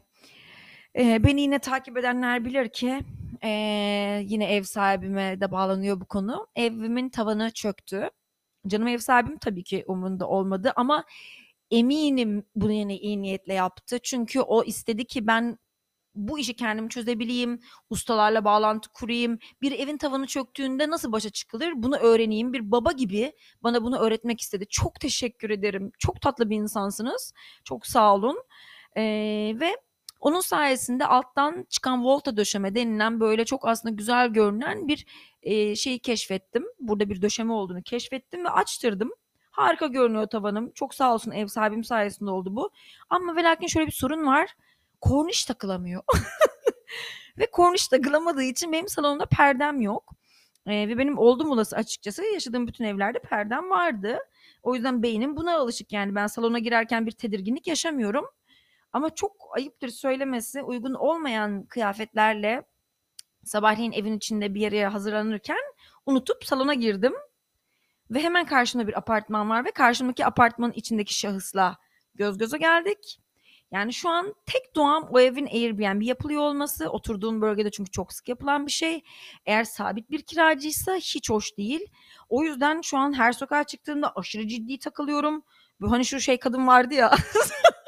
Ee, 0.98 1.24
beni 1.24 1.40
yine 1.40 1.58
takip 1.58 1.98
edenler 1.98 2.44
bilir 2.44 2.68
ki 2.68 3.00
e, 3.44 3.50
yine 4.24 4.54
ev 4.54 4.62
sahibime 4.62 5.40
de 5.40 5.50
bağlanıyor 5.50 6.00
bu 6.00 6.04
konu. 6.06 6.46
Evimin 6.56 7.08
tavanı 7.10 7.50
çöktü. 7.50 8.10
Canım 8.66 8.88
ev 8.88 8.98
sahibim 8.98 9.38
tabii 9.38 9.64
ki 9.64 9.84
umurunda 9.86 10.28
olmadı 10.28 10.72
ama 10.76 11.04
eminim 11.70 12.44
bunu 12.54 12.72
yine 12.72 12.96
iyi 12.96 13.22
niyetle 13.22 13.54
yaptı. 13.54 13.98
Çünkü 14.02 14.40
o 14.40 14.64
istedi 14.64 15.04
ki 15.04 15.26
ben 15.26 15.58
bu 16.14 16.38
işi 16.38 16.56
kendim 16.56 16.88
çözebileyim, 16.88 17.60
ustalarla 17.90 18.44
bağlantı 18.44 18.88
kurayım, 18.92 19.38
bir 19.62 19.72
evin 19.72 19.96
tavanı 19.96 20.26
çöktüğünde 20.26 20.90
nasıl 20.90 21.12
başa 21.12 21.30
çıkılır 21.30 21.72
bunu 21.76 21.96
öğreneyim. 21.96 22.52
Bir 22.52 22.70
baba 22.70 22.92
gibi 22.92 23.32
bana 23.62 23.82
bunu 23.82 23.98
öğretmek 23.98 24.40
istedi. 24.40 24.66
Çok 24.70 25.00
teşekkür 25.00 25.50
ederim. 25.50 25.92
Çok 25.98 26.20
tatlı 26.20 26.50
bir 26.50 26.56
insansınız. 26.56 27.32
Çok 27.64 27.86
sağ 27.86 28.14
olun. 28.14 28.42
Ee, 28.96 29.02
ve 29.60 29.76
onun 30.20 30.40
sayesinde 30.40 31.06
alttan 31.06 31.66
çıkan 31.68 32.04
volta 32.04 32.36
döşeme 32.36 32.74
denilen 32.74 33.20
böyle 33.20 33.44
çok 33.44 33.68
aslında 33.68 33.94
güzel 33.94 34.28
görünen 34.28 34.88
bir 34.88 35.06
e, 35.42 35.76
şeyi 35.76 35.98
keşfettim. 35.98 36.64
Burada 36.80 37.10
bir 37.10 37.22
döşeme 37.22 37.52
olduğunu 37.52 37.82
keşfettim 37.82 38.44
ve 38.44 38.50
açtırdım. 38.50 39.10
Harika 39.58 39.86
görünüyor 39.86 40.26
tavanım. 40.26 40.70
Çok 40.74 40.94
sağ 40.94 41.14
olsun 41.14 41.30
ev 41.30 41.46
sahibim 41.46 41.84
sayesinde 41.84 42.30
oldu 42.30 42.56
bu. 42.56 42.70
Ama 43.10 43.36
ve 43.36 43.42
lakin 43.42 43.66
şöyle 43.66 43.86
bir 43.86 43.92
sorun 43.92 44.26
var. 44.26 44.56
Korniş 45.00 45.44
takılamıyor. 45.44 46.02
ve 47.38 47.50
korniş 47.50 47.88
takılamadığı 47.88 48.42
için 48.42 48.72
benim 48.72 48.88
salonumda 48.88 49.26
perdem 49.26 49.80
yok. 49.80 50.14
Ee, 50.66 50.88
ve 50.88 50.98
benim 50.98 51.18
oldum 51.18 51.50
olası 51.50 51.76
açıkçası 51.76 52.24
yaşadığım 52.24 52.66
bütün 52.66 52.84
evlerde 52.84 53.18
perdem 53.18 53.70
vardı. 53.70 54.18
O 54.62 54.74
yüzden 54.74 55.02
beynim 55.02 55.36
buna 55.36 55.56
alışık 55.56 55.92
yani 55.92 56.14
ben 56.14 56.26
salona 56.26 56.58
girerken 56.58 57.06
bir 57.06 57.12
tedirginlik 57.12 57.66
yaşamıyorum. 57.66 58.24
Ama 58.92 59.14
çok 59.14 59.32
ayıptır 59.56 59.88
söylemesi 59.88 60.62
uygun 60.62 60.94
olmayan 60.94 61.64
kıyafetlerle 61.64 62.62
sabahleyin 63.44 63.92
evin 63.92 64.16
içinde 64.16 64.54
bir 64.54 64.60
yere 64.60 64.86
hazırlanırken 64.86 65.62
unutup 66.06 66.44
salona 66.44 66.74
girdim 66.74 67.14
ve 68.10 68.20
hemen 68.20 68.46
karşımda 68.46 68.88
bir 68.88 68.98
apartman 68.98 69.50
var 69.50 69.64
ve 69.64 69.70
karşımdaki 69.70 70.26
apartmanın 70.26 70.72
içindeki 70.72 71.18
şahısla 71.18 71.76
göz 72.14 72.38
göze 72.38 72.58
geldik. 72.58 73.20
Yani 73.70 73.92
şu 73.92 74.08
an 74.08 74.34
tek 74.46 74.74
doğam 74.76 75.08
o 75.10 75.20
evin 75.20 75.46
Airbnb 75.46 76.02
yapılıyor 76.02 76.42
olması. 76.42 76.88
Oturduğum 76.90 77.40
bölgede 77.40 77.70
çünkü 77.70 77.90
çok 77.90 78.12
sık 78.12 78.28
yapılan 78.28 78.66
bir 78.66 78.72
şey. 78.72 79.02
Eğer 79.46 79.64
sabit 79.64 80.10
bir 80.10 80.22
kiracıysa 80.22 80.94
hiç 80.94 81.30
hoş 81.30 81.58
değil. 81.58 81.80
O 82.28 82.44
yüzden 82.44 82.80
şu 82.80 82.98
an 82.98 83.12
her 83.18 83.32
sokağa 83.32 83.64
çıktığımda 83.64 84.12
aşırı 84.16 84.48
ciddi 84.48 84.78
takılıyorum. 84.78 85.42
Bu 85.80 85.90
hani 85.90 86.04
şu 86.04 86.20
şey 86.20 86.38
kadın 86.38 86.66
vardı 86.66 86.94
ya. 86.94 87.14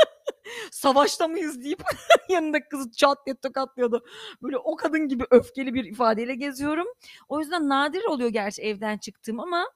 savaşta 0.70 1.28
mıyız 1.28 1.64
deyip 1.64 1.82
yanındaki 2.28 2.68
kızı 2.68 2.90
çat 2.90 3.26
diye 3.26 3.36
tokatlıyordu. 3.36 4.04
Böyle 4.42 4.58
o 4.58 4.76
kadın 4.76 5.08
gibi 5.08 5.24
öfkeli 5.30 5.74
bir 5.74 5.84
ifadeyle 5.84 6.34
geziyorum. 6.34 6.86
O 7.28 7.40
yüzden 7.40 7.68
nadir 7.68 8.04
oluyor 8.04 8.30
gerçi 8.30 8.62
evden 8.62 8.98
çıktığım 8.98 9.40
ama 9.40 9.68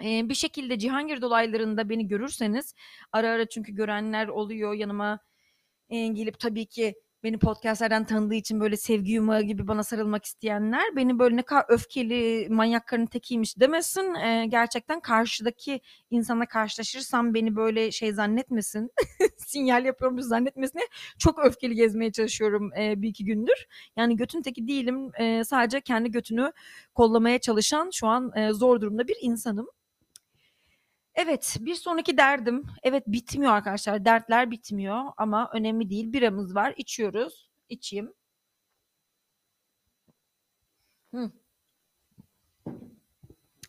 Eee, 0.00 0.28
bir 0.28 0.34
şekilde 0.34 0.78
Cihangir 0.78 1.22
dolaylarında 1.22 1.88
beni 1.88 2.08
görürseniz 2.08 2.74
ara 3.12 3.30
ara 3.30 3.46
çünkü 3.48 3.72
görenler 3.74 4.28
oluyor 4.28 4.74
yanıma, 4.74 5.18
eee, 5.90 6.08
gelip 6.08 6.38
tabii 6.40 6.66
ki 6.66 6.94
beni 7.24 7.38
podcast'lerden 7.38 8.04
tanıdığı 8.06 8.34
için 8.34 8.60
böyle 8.60 8.76
sevgi 8.76 9.12
yumağı 9.12 9.42
gibi 9.42 9.68
bana 9.68 9.82
sarılmak 9.84 10.24
isteyenler 10.24 10.96
beni 10.96 11.18
böyle 11.18 11.36
ne 11.36 11.42
kadar 11.42 11.64
öfkeli 11.68 12.46
manyak 12.50 12.86
karının 12.88 13.06
tekiymiş 13.06 13.60
demesin. 13.60 14.14
Eee, 14.14 14.46
gerçekten 14.46 15.00
karşıdaki 15.00 15.80
insanla 16.10 16.46
karşılaşırsam 16.46 17.34
beni 17.34 17.56
böyle 17.56 17.90
şey 17.90 18.12
zannetmesin, 18.12 18.90
sinyal 19.38 19.84
yapıyormuş 19.84 20.24
zannetmesin 20.24 20.78
diye 20.78 20.88
çok 21.18 21.38
öfkeli 21.46 21.74
gezmeye 21.74 22.12
çalışıyorum 22.12 22.70
eee, 22.76 22.94
bir 22.98 23.08
iki 23.08 23.24
gündür. 23.24 23.66
Yani 23.96 24.16
götün 24.16 24.42
teki 24.42 24.68
değilim. 24.68 25.10
Eee, 25.20 25.44
sadece 25.44 25.80
kendi 25.80 26.10
götünü 26.10 26.52
kollamaya 26.94 27.38
çalışan 27.38 27.90
şu 27.92 28.06
an 28.06 28.32
eee, 28.36 28.52
zor 28.52 28.80
durumda 28.80 29.08
bir 29.08 29.16
insanım. 29.20 29.68
Evet, 31.14 31.56
bir 31.60 31.74
sonraki 31.74 32.16
derdim. 32.16 32.66
Evet 32.82 33.04
bitmiyor 33.06 33.52
arkadaşlar. 33.52 34.04
Dertler 34.04 34.50
bitmiyor 34.50 35.04
ama 35.16 35.50
önemli 35.52 35.90
değil. 35.90 36.12
Biramız 36.12 36.54
var. 36.54 36.74
içiyoruz. 36.76 37.50
İçeyim. 37.68 38.12
Hı. 41.14 41.30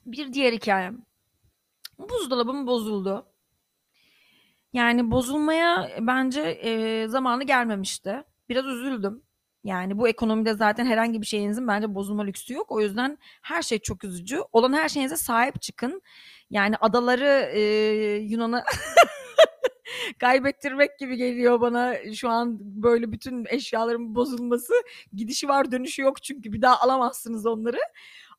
Bir 0.05 0.33
diğer 0.33 0.53
hikayem. 0.53 1.05
Buzdolabım 1.99 2.67
bozuldu. 2.67 3.25
Yani 4.73 5.11
bozulmaya 5.11 5.89
bence 5.99 6.41
e, 6.41 7.07
zamanı 7.07 7.43
gelmemişti. 7.43 8.23
Biraz 8.49 8.65
üzüldüm. 8.65 9.23
Yani 9.63 9.97
bu 9.97 10.07
ekonomide 10.07 10.53
zaten 10.53 10.85
herhangi 10.85 11.21
bir 11.21 11.25
şeyinizin 11.25 11.67
bence 11.67 11.95
bozulma 11.95 12.23
lüksü 12.23 12.53
yok. 12.53 12.71
O 12.71 12.81
yüzden 12.81 13.17
her 13.41 13.61
şey 13.61 13.79
çok 13.79 14.03
üzücü. 14.03 14.41
Olan 14.51 14.73
her 14.73 14.89
şeyinize 14.89 15.17
sahip 15.17 15.61
çıkın. 15.61 16.01
Yani 16.49 16.75
adaları 16.77 17.51
e, 17.53 17.61
Yunan'a 18.15 18.63
kaybettirmek 20.19 20.99
gibi 20.99 21.17
geliyor 21.17 21.61
bana 21.61 21.95
şu 22.13 22.29
an 22.29 22.57
böyle 22.61 23.11
bütün 23.11 23.45
eşyaların 23.49 24.15
bozulması. 24.15 24.73
Gidişi 25.13 25.47
var 25.47 25.71
dönüşü 25.71 26.01
yok 26.01 26.23
çünkü 26.23 26.53
bir 26.53 26.61
daha 26.61 26.79
alamazsınız 26.79 27.45
onları. 27.45 27.79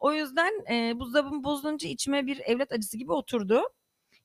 O 0.00 0.12
yüzden 0.12 0.52
e, 0.73 1.00
buzdolabım 1.00 1.45
bozulunca 1.45 1.88
içime 1.88 2.26
bir 2.26 2.41
evlat 2.45 2.73
acısı 2.73 2.99
gibi 2.99 3.12
oturdu. 3.12 3.62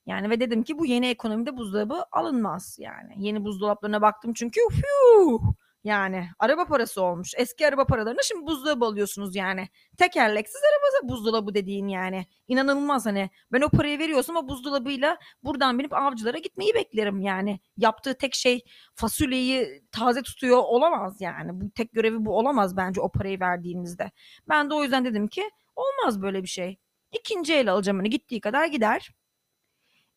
Yani 0.06 0.30
ve 0.30 0.40
dedim 0.40 0.64
ki 0.64 0.80
bu 0.80 0.86
yeni 0.86 1.08
ekonomide 1.08 1.58
buzdolabı 1.58 2.06
alınmaz 2.12 2.78
yani. 2.80 3.14
Yeni 3.18 3.44
buzdolaplarına 3.46 4.02
baktım 4.02 4.34
çünkü 4.34 4.62
fiu, 4.72 5.42
Yani 5.84 6.30
araba 6.40 6.66
parası 6.66 7.04
olmuş. 7.04 7.34
Eski 7.38 7.68
araba 7.68 7.86
paralarına 7.86 8.22
şimdi 8.24 8.46
buzdolabı 8.46 8.86
alıyorsunuz 8.86 9.36
yani. 9.36 9.70
Tekerleksiz 9.98 10.62
araba 10.64 11.14
buzdolabı 11.14 11.54
dediğin 11.54 11.88
yani. 11.88 12.26
İnanılmaz 12.48 13.06
hani. 13.06 13.30
Ben 13.52 13.62
o 13.62 13.70
parayı 13.70 14.00
veriyorsam 14.00 14.36
o 14.36 14.48
buzdolabıyla 14.48 15.18
buradan 15.44 15.80
binip 15.80 15.94
avcılara 15.94 16.38
gitmeyi 16.38 16.74
beklerim 16.74 17.22
yani. 17.22 17.60
Yaptığı 17.78 18.18
tek 18.18 18.36
şey 18.36 18.64
fasulyeyi 18.96 19.84
taze 19.92 20.22
tutuyor 20.22 20.58
olamaz 20.58 21.22
yani. 21.22 21.62
Bu 21.62 21.72
tek 21.72 21.94
görevi 21.94 22.26
bu 22.26 22.38
olamaz 22.38 22.78
bence 22.78 23.02
o 23.02 23.12
parayı 23.12 23.40
verdiğinizde. 23.40 24.12
Ben 24.50 24.70
de 24.70 24.74
o 24.74 24.84
yüzden 24.84 25.06
dedim 25.06 25.28
ki 25.28 25.50
olmaz 25.76 26.22
böyle 26.22 26.44
bir 26.44 26.48
şey. 26.48 26.78
İkinci 27.12 27.54
el 27.54 27.72
alacağım 27.72 27.98
hani 27.98 28.10
gittiği 28.10 28.42
kadar 28.42 28.66
gider. 28.66 29.12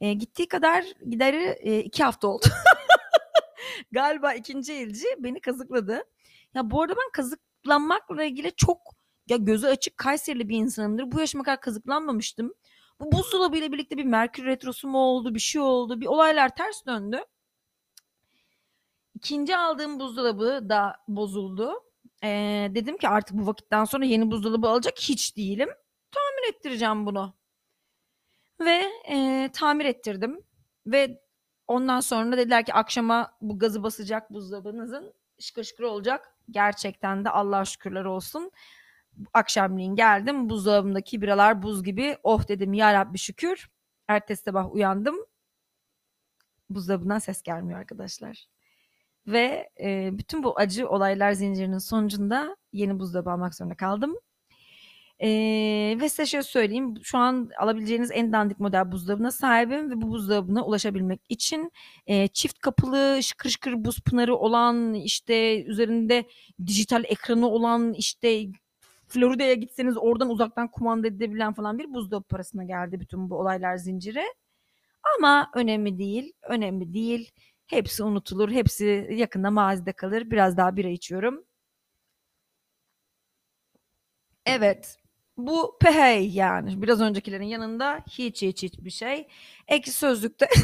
E, 0.00 0.12
gittiği 0.12 0.48
kadar 0.48 0.84
gideri 1.10 1.56
e, 1.60 1.78
iki 1.80 2.04
hafta 2.04 2.28
oldu. 2.28 2.46
Galiba 3.92 4.34
ikinci 4.34 4.72
elci 4.72 5.06
beni 5.18 5.40
kazıkladı. 5.40 6.04
Ya 6.54 6.70
bu 6.70 6.82
arada 6.82 6.94
ben 6.96 7.10
kazıklanmakla 7.12 8.25
ilgili 8.25 8.52
çok 8.56 8.78
ya 9.28 9.37
gözü 9.37 9.66
açık 9.66 9.96
Kayserili 9.96 10.49
bir 10.49 10.56
insanımdır. 10.56 11.12
Bu 11.12 11.20
yaşıma 11.20 11.44
kadar 11.44 11.60
kazıklanmamıştım. 11.60 12.54
Bu 13.00 13.12
buzdolabı 13.12 13.56
ile 13.56 13.72
birlikte 13.72 13.96
bir 13.96 14.04
Merkür 14.04 14.44
Retrosu 14.44 14.88
mu 14.88 14.99
oldu, 14.99 15.34
bir 15.34 15.40
şey 15.40 15.62
oldu, 15.62 16.00
bir 16.00 16.06
olaylar 16.06 16.56
ters 16.56 16.87
döndü. 16.87 17.25
İkinci 19.14 19.56
aldığım 19.56 20.00
buzdolabı 20.00 20.68
da 20.68 20.96
bozuldu. 21.08 21.72
Ee, 22.25 22.68
dedim 22.75 22.96
ki 22.99 23.08
artık 23.08 23.37
bu 23.37 23.46
vakitten 23.46 23.84
sonra 23.84 24.04
yeni 24.04 24.30
buzdolabı 24.30 24.68
alacak 24.68 24.99
hiç 24.99 25.37
değilim. 25.37 25.68
Tamir 26.10 26.54
ettireceğim 26.54 27.06
bunu. 27.06 27.34
Ve 28.60 28.90
e, 29.08 29.50
tamir 29.52 29.84
ettirdim. 29.84 30.40
Ve 30.87 31.22
ondan 31.70 32.00
sonra 32.00 32.36
dediler 32.36 32.64
ki 32.64 32.74
akşama 32.74 33.32
bu 33.40 33.58
gazı 33.58 33.82
basacak 33.82 34.32
buzdolabınızın 34.32 35.14
şıkır 35.38 35.64
şıkır 35.64 35.84
olacak. 35.84 36.34
Gerçekten 36.50 37.24
de 37.24 37.30
Allah 37.30 37.64
şükürler 37.64 38.04
olsun. 38.04 38.50
Akşamleyin 39.34 39.94
geldim 39.94 40.50
buzdolabımdaki 40.50 41.22
biralar 41.22 41.62
buz 41.62 41.84
gibi. 41.84 42.16
Oh 42.22 42.48
dedim 42.48 42.72
ya 42.72 42.94
Rabbi 42.94 43.18
şükür. 43.18 43.70
Ertesi 44.08 44.42
sabah 44.42 44.74
uyandım. 44.74 45.16
Buzdolabından 46.70 47.18
ses 47.18 47.42
gelmiyor 47.42 47.78
arkadaşlar. 47.78 48.46
Ve 49.26 49.70
e, 49.80 50.10
bütün 50.18 50.42
bu 50.42 50.58
acı 50.58 50.88
olaylar 50.88 51.32
zincirinin 51.32 51.78
sonucunda 51.78 52.56
yeni 52.72 52.98
buzdolabı 52.98 53.30
almak 53.30 53.54
zorunda 53.54 53.76
kaldım. 53.76 54.16
Ee, 55.22 55.96
ve 56.00 56.08
size 56.08 56.26
şöyle 56.26 56.42
söyleyeyim. 56.42 56.94
Şu 57.02 57.18
an 57.18 57.50
alabileceğiniz 57.58 58.10
en 58.12 58.32
dandik 58.32 58.60
model 58.60 58.92
buzdolabına 58.92 59.30
sahibim 59.30 59.90
ve 59.90 60.02
bu 60.02 60.08
buzdolabına 60.08 60.64
ulaşabilmek 60.64 61.20
için 61.28 61.72
e, 62.06 62.28
çift 62.28 62.58
kapılı 62.58 63.18
şıkır 63.22 63.50
şıkır 63.50 63.84
buz 63.84 64.00
pınarı 64.00 64.36
olan 64.36 64.94
işte 64.94 65.64
üzerinde 65.64 66.24
dijital 66.66 67.04
ekranı 67.04 67.48
olan 67.48 67.92
işte 67.92 68.46
Florida'ya 69.08 69.54
gitseniz 69.54 69.96
oradan 69.98 70.30
uzaktan 70.30 70.68
kumanda 70.70 71.06
edebilen 71.06 71.52
falan 71.54 71.78
bir 71.78 71.94
buzdolabı 71.94 72.24
parasına 72.28 72.64
geldi 72.64 73.00
bütün 73.00 73.30
bu 73.30 73.36
olaylar 73.38 73.76
zinciri. 73.76 74.24
Ama 75.18 75.50
önemli 75.54 75.98
değil, 75.98 76.32
önemli 76.42 76.94
değil. 76.94 77.30
Hepsi 77.66 78.02
unutulur, 78.04 78.50
hepsi 78.50 79.08
yakında 79.12 79.50
mazide 79.50 79.92
kalır. 79.92 80.30
Biraz 80.30 80.56
daha 80.56 80.76
bira 80.76 80.88
içiyorum. 80.88 81.44
Evet, 84.46 85.00
bu 85.47 85.78
pehey 85.80 86.30
yani. 86.30 86.82
Biraz 86.82 87.00
öncekilerin 87.00 87.44
yanında 87.44 88.00
hiç 88.11 88.42
hiç 88.42 88.62
hiçbir 88.62 88.90
şey. 88.90 89.28
Ekşi 89.68 89.92
sözlükte 89.92 90.49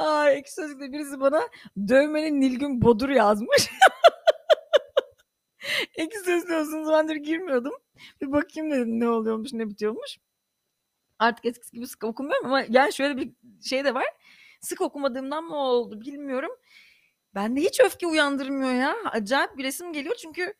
Aa, 0.00 0.30
ekşi 0.30 0.52
sözlükte 0.52 0.92
birisi 0.92 1.20
bana 1.20 1.48
dövmenin 1.88 2.40
Nilgün 2.40 2.82
Bodur 2.82 3.08
yazmış. 3.08 3.70
ekşi 5.96 6.18
sözlüğe 6.18 6.60
uzun 6.60 6.84
zamandır 6.84 7.16
girmiyordum. 7.16 7.72
Bir 8.20 8.32
bakayım 8.32 8.70
dedim 8.70 9.00
ne 9.00 9.08
oluyormuş 9.08 9.52
ne 9.52 9.68
bitiyormuş. 9.68 10.18
Artık 11.18 11.44
eskisi 11.44 11.72
gibi 11.72 11.86
sık 11.86 12.04
okumuyorum 12.04 12.46
ama 12.46 12.64
yani 12.68 12.92
şöyle 12.92 13.16
bir 13.16 13.32
şey 13.64 13.84
de 13.84 13.94
var. 13.94 14.06
Sık 14.60 14.80
okumadığımdan 14.80 15.44
mı 15.44 15.56
oldu 15.56 16.00
bilmiyorum. 16.00 16.50
Bende 17.34 17.60
hiç 17.60 17.80
öfke 17.80 18.06
uyandırmıyor 18.06 18.74
ya. 18.74 18.96
Acayip 19.12 19.58
bir 19.58 19.64
resim 19.64 19.92
geliyor 19.92 20.14
çünkü 20.14 20.54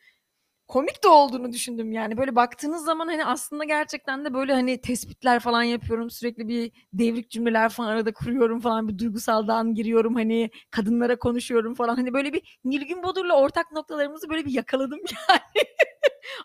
komik 0.68 1.04
de 1.04 1.08
olduğunu 1.08 1.52
düşündüm 1.52 1.92
yani. 1.92 2.16
Böyle 2.16 2.37
baktığınız 2.37 2.85
zaman 2.85 3.07
hani 3.07 3.24
aslında 3.24 3.64
gerçekten 3.64 4.24
de 4.24 4.35
böyle 4.35 4.52
hani 4.52 4.81
tespitler 4.81 5.40
falan 5.40 5.62
yapıyorum. 5.62 6.11
Sürekli 6.11 6.48
bir 6.48 6.72
devrik 6.92 7.31
cümleler 7.31 7.68
falan 7.68 7.88
arada 7.88 8.12
kuruyorum 8.12 8.61
falan. 8.61 8.88
Bir 8.88 8.98
duygusaldan 8.98 9.74
giriyorum 9.74 10.14
hani 10.14 10.50
kadınlara 10.70 11.18
konuşuyorum 11.18 11.74
falan. 11.74 11.96
Hani 11.96 12.12
böyle 12.12 12.33
bir 12.33 12.59
Nilgün 12.64 13.02
Bodur'la 13.02 13.35
ortak 13.35 13.72
noktalarımızı 13.72 14.29
böyle 14.31 14.44
bir 14.44 14.52
yakaladım 14.52 15.00
yani. 15.29 15.66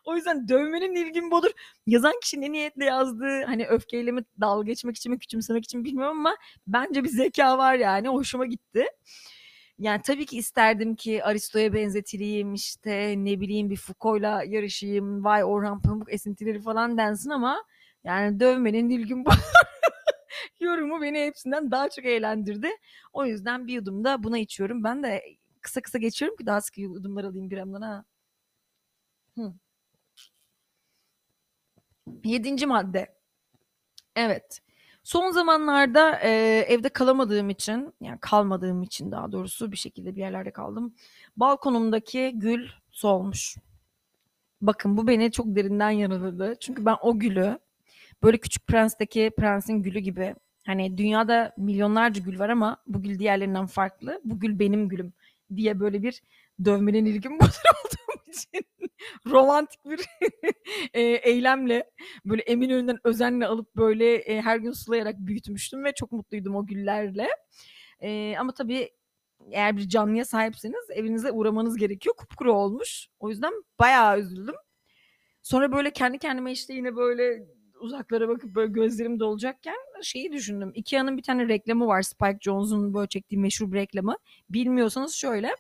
o 0.05 0.15
yüzden 0.15 0.47
dövmenin 0.47 0.95
Nilgün 0.95 1.31
Bodur 1.31 1.51
yazan 1.87 2.13
kişi 2.21 2.41
ne 2.41 2.51
niyetle 2.51 2.85
yazdığı 2.85 3.43
hani 3.45 3.67
öfkeyle 3.67 4.11
mi 4.11 4.21
dalga 4.41 4.63
geçmek 4.63 4.97
için 4.97 5.11
mi 5.11 5.19
küçümsemek 5.19 5.63
için 5.65 5.83
bilmiyorum 5.83 6.19
ama 6.19 6.35
bence 6.67 7.03
bir 7.03 7.09
zeka 7.09 7.57
var 7.57 7.75
yani. 7.75 8.07
Hoşuma 8.07 8.45
gitti. 8.45 8.85
Yani 9.81 10.01
tabii 10.01 10.25
ki 10.25 10.37
isterdim 10.37 10.95
ki 10.95 11.23
Aristo'ya 11.23 11.73
benzetileyim 11.73 12.53
işte 12.53 13.15
ne 13.17 13.39
bileyim 13.39 13.69
bir 13.69 13.75
Foucault'la 13.77 14.43
yarışayım 14.43 15.23
vay 15.23 15.43
Orhan 15.43 15.81
Pamuk 15.81 16.13
esintileri 16.13 16.61
falan 16.61 16.97
densin 16.97 17.29
ama 17.29 17.63
yani 18.03 18.39
dövmenin 18.39 18.89
Nilgün 18.89 19.25
yorumu 20.59 21.01
beni 21.01 21.19
hepsinden 21.25 21.71
daha 21.71 21.89
çok 21.89 22.05
eğlendirdi. 22.05 22.69
O 23.13 23.25
yüzden 23.25 23.67
bir 23.67 23.73
yudum 23.73 24.03
da 24.03 24.23
buna 24.23 24.37
içiyorum. 24.37 24.83
Ben 24.83 25.03
de 25.03 25.23
kısa 25.61 25.81
kısa 25.81 25.97
geçiyorum 25.97 26.37
ki 26.37 26.45
daha 26.45 26.61
sık 26.61 26.77
yudumlar 26.77 27.23
alayım 27.23 27.49
bir 27.49 27.57
yandan 27.57 27.81
ha. 27.81 28.03
Hı. 29.37 29.53
Yedinci 32.23 32.65
madde. 32.65 33.15
Evet. 34.15 34.61
Son 35.03 35.31
zamanlarda 35.31 36.19
e, 36.19 36.29
evde 36.67 36.89
kalamadığım 36.89 37.49
için, 37.49 37.93
yani 38.01 38.17
kalmadığım 38.21 38.83
için 38.83 39.11
daha 39.11 39.31
doğrusu 39.31 39.71
bir 39.71 39.77
şekilde 39.77 40.15
bir 40.15 40.19
yerlerde 40.21 40.51
kaldım. 40.51 40.93
Balkonumdaki 41.37 42.31
gül 42.35 42.67
solmuş. 42.91 43.57
Bakın 44.61 44.97
bu 44.97 45.07
beni 45.07 45.31
çok 45.31 45.45
derinden 45.55 45.89
yaraladı. 45.89 46.55
Çünkü 46.59 46.85
ben 46.85 46.95
o 47.01 47.19
gülü 47.19 47.59
böyle 48.23 48.37
Küçük 48.37 48.67
Prens'teki 48.67 49.31
prensin 49.37 49.83
gülü 49.83 49.99
gibi 49.99 50.35
hani 50.65 50.97
dünyada 50.97 51.53
milyonlarca 51.57 52.21
gül 52.23 52.39
var 52.39 52.49
ama 52.49 52.77
bu 52.87 53.01
gül 53.01 53.19
diğerlerinden 53.19 53.65
farklı. 53.65 54.21
Bu 54.25 54.39
gül 54.39 54.59
benim 54.59 54.89
gülüm 54.89 55.13
diye 55.55 55.79
böyle 55.79 56.03
bir 56.03 56.21
dövmenin 56.65 57.05
ilgim 57.05 57.31
var 57.39 57.61
olduğum 57.73 58.31
için 58.31 58.65
romantik 59.27 59.85
bir 59.85 59.99
e, 60.93 61.01
eylemle 61.01 61.91
böyle 62.25 62.41
Eminönü'nden 62.41 62.97
özenle 63.03 63.47
alıp 63.47 63.75
böyle 63.75 64.15
e, 64.15 64.41
her 64.41 64.57
gün 64.57 64.71
sulayarak 64.71 65.15
büyütmüştüm 65.17 65.83
ve 65.83 65.93
çok 65.93 66.11
mutluydum 66.11 66.55
o 66.55 66.65
güllerle. 66.65 67.29
E, 67.99 68.35
ama 68.39 68.53
tabii 68.53 68.89
eğer 69.51 69.77
bir 69.77 69.89
canlıya 69.89 70.25
sahipseniz 70.25 70.89
evinize 70.89 71.31
uğramanız 71.31 71.77
gerekiyor. 71.77 72.15
Kupkuru 72.15 72.53
olmuş. 72.53 73.07
O 73.19 73.29
yüzden 73.29 73.53
bayağı 73.79 74.19
üzüldüm. 74.19 74.55
Sonra 75.41 75.71
böyle 75.71 75.93
kendi 75.93 76.17
kendime 76.17 76.51
işte 76.51 76.73
yine 76.73 76.95
böyle 76.95 77.45
uzaklara 77.79 78.27
bakıp 78.27 78.55
böyle 78.55 78.71
gözlerim 78.71 79.19
dolacakken 79.19 79.75
şeyi 80.01 80.31
düşündüm. 80.31 80.71
Ikea'nın 80.75 81.17
bir 81.17 81.23
tane 81.23 81.47
reklamı 81.47 81.87
var. 81.87 82.01
Spike 82.01 82.37
Jonze'un 82.41 82.93
böyle 82.93 83.07
çektiği 83.07 83.37
meşhur 83.37 83.71
bir 83.71 83.77
reklamı. 83.77 84.17
Bilmiyorsanız 84.49 85.13
şöyle. 85.13 85.55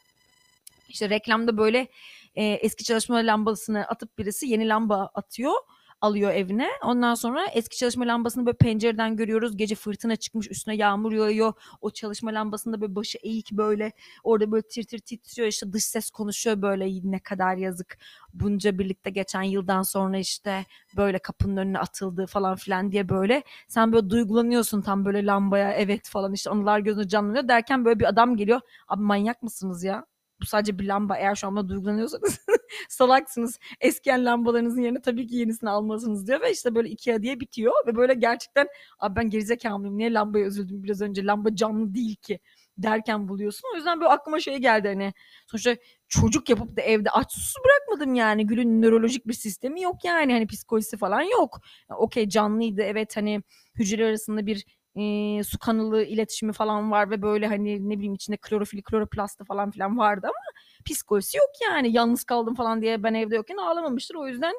İşte 0.89 1.09
reklamda 1.09 1.57
böyle 1.57 1.87
e, 2.35 2.43
eski 2.43 2.83
çalışma 2.83 3.15
lambasını 3.15 3.85
atıp 3.85 4.17
birisi 4.17 4.47
yeni 4.47 4.67
lamba 4.67 5.11
atıyor 5.13 5.53
alıyor 6.01 6.31
evine. 6.31 6.69
Ondan 6.83 7.13
sonra 7.13 7.45
eski 7.47 7.77
çalışma 7.77 8.07
lambasını 8.07 8.45
böyle 8.45 8.57
pencereden 8.57 9.15
görüyoruz. 9.15 9.57
Gece 9.57 9.75
fırtına 9.75 10.15
çıkmış 10.15 10.51
üstüne 10.51 10.75
yağmur 10.75 11.11
yağıyor. 11.11 11.53
O 11.81 11.89
çalışma 11.89 12.33
lambasında 12.33 12.81
böyle 12.81 12.95
başı 12.95 13.17
eğik 13.21 13.51
böyle 13.51 13.91
orada 14.23 14.51
böyle 14.51 14.67
tir 14.67 14.83
tir 14.83 14.99
titriyor 14.99 15.47
işte 15.47 15.73
dış 15.73 15.83
ses 15.85 16.09
konuşuyor 16.09 16.61
böyle 16.61 17.11
ne 17.11 17.19
kadar 17.19 17.55
yazık. 17.55 17.97
Bunca 18.33 18.79
birlikte 18.79 19.09
geçen 19.09 19.41
yıldan 19.41 19.81
sonra 19.81 20.17
işte 20.17 20.65
böyle 20.97 21.19
kapının 21.19 21.57
önüne 21.57 21.79
atıldı 21.79 22.25
falan 22.25 22.55
filan 22.55 22.91
diye 22.91 23.09
böyle 23.09 23.43
sen 23.67 23.93
böyle 23.93 24.09
duygulanıyorsun 24.09 24.81
tam 24.81 25.05
böyle 25.05 25.25
lambaya 25.25 25.71
evet 25.73 26.09
falan 26.09 26.33
işte 26.33 26.49
anılar 26.49 26.79
gözüne 26.79 27.07
canlanıyor 27.07 27.47
derken 27.47 27.85
böyle 27.85 27.99
bir 27.99 28.05
adam 28.05 28.37
geliyor. 28.37 28.61
Abi 28.87 29.03
manyak 29.03 29.43
mısınız 29.43 29.83
ya? 29.83 30.05
Bu 30.41 30.45
sadece 30.45 30.79
bir 30.79 30.87
lamba 30.87 31.17
eğer 31.17 31.35
şu 31.35 31.47
anda 31.47 31.69
duygulanıyorsanız 31.69 32.39
salaksınız. 32.89 33.59
Eskiyen 33.81 34.25
lambalarınızın 34.25 34.81
yerine 34.81 35.01
tabii 35.01 35.27
ki 35.27 35.35
yenisini 35.35 35.69
almalısınız 35.69 36.27
diyor 36.27 36.41
ve 36.41 36.51
işte 36.51 36.75
böyle 36.75 36.89
Ikea 36.89 37.21
diye 37.21 37.39
bitiyor 37.39 37.73
ve 37.87 37.95
böyle 37.95 38.13
gerçekten 38.13 38.67
abi 38.99 39.15
ben 39.15 39.29
gerizekalı 39.29 39.79
mıyım 39.79 39.97
niye 39.97 40.13
lambaya 40.13 40.45
üzüldüm 40.45 40.83
biraz 40.83 41.01
önce 41.01 41.25
lamba 41.25 41.55
canlı 41.55 41.93
değil 41.93 42.15
ki 42.15 42.39
derken 42.77 43.27
buluyorsun. 43.27 43.69
O 43.73 43.75
yüzden 43.75 43.99
böyle 43.99 44.09
aklıma 44.09 44.39
şey 44.39 44.57
geldi 44.57 44.87
hani 44.87 45.13
sonuçta 45.47 45.75
çocuk 46.07 46.49
yapıp 46.49 46.77
da 46.77 46.81
evde 46.81 47.09
aç 47.09 47.31
susuz 47.31 47.55
bırakmadım 47.65 48.15
yani. 48.15 48.47
Gül'ün 48.47 48.81
nörolojik 48.81 49.27
bir 49.27 49.33
sistemi 49.33 49.81
yok 49.81 50.05
yani 50.05 50.33
hani 50.33 50.47
psikolojisi 50.47 50.97
falan 50.97 51.21
yok. 51.21 51.61
Yani 51.89 51.97
Okey 51.97 52.29
canlıydı 52.29 52.81
evet 52.81 53.17
hani 53.17 53.43
hücre 53.75 54.05
arasında 54.05 54.45
bir 54.45 54.65
e, 54.95 55.43
su 55.43 55.59
kanalı 55.59 56.03
iletişimi 56.03 56.53
falan 56.53 56.91
var 56.91 57.09
ve 57.09 57.21
böyle 57.21 57.47
hani 57.47 57.89
ne 57.89 57.95
bileyim 57.97 58.13
içinde 58.13 58.37
klorofili 58.37 58.81
kloroplastı 58.83 59.45
falan 59.45 59.71
filan 59.71 59.97
vardı 59.97 60.27
ama 60.27 60.59
psikolojisi 60.85 61.37
yok 61.37 61.49
yani 61.69 61.91
yalnız 61.91 62.23
kaldım 62.23 62.55
falan 62.55 62.81
diye 62.81 63.03
ben 63.03 63.13
evde 63.13 63.35
yokken 63.35 63.57
ağlamamıştır 63.57 64.15
o 64.15 64.27
yüzden 64.27 64.53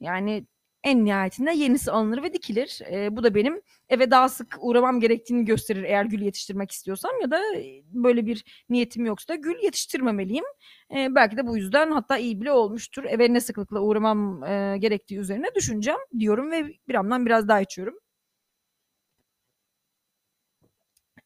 yani 0.00 0.46
en 0.86 1.04
nihayetinde 1.04 1.52
yenisi 1.52 1.90
alınır 1.92 2.22
ve 2.22 2.32
dikilir. 2.32 2.80
E, 2.92 3.16
bu 3.16 3.24
da 3.24 3.34
benim 3.34 3.62
eve 3.88 4.10
daha 4.10 4.28
sık 4.28 4.56
uğramam 4.60 5.00
gerektiğini 5.00 5.44
gösterir 5.44 5.82
eğer 5.82 6.04
gül 6.04 6.22
yetiştirmek 6.22 6.70
istiyorsam 6.70 7.10
ya 7.22 7.30
da 7.30 7.40
böyle 7.92 8.26
bir 8.26 8.64
niyetim 8.68 9.06
yoksa 9.06 9.28
da 9.28 9.34
gül 9.34 9.62
yetiştirmemeliyim. 9.62 10.44
E, 10.96 11.14
belki 11.14 11.36
de 11.36 11.46
bu 11.46 11.56
yüzden 11.56 11.90
hatta 11.90 12.18
iyi 12.18 12.40
bile 12.40 12.52
olmuştur. 12.52 13.04
Eve 13.04 13.32
ne 13.32 13.40
sıklıkla 13.40 13.80
uğramam 13.80 14.44
e, 14.44 14.76
gerektiği 14.78 15.18
üzerine 15.18 15.46
düşüneceğim 15.54 16.00
diyorum 16.18 16.50
ve 16.50 16.66
bir 16.88 16.94
yandan 16.94 17.26
biraz 17.26 17.48
daha 17.48 17.60
içiyorum. 17.60 17.98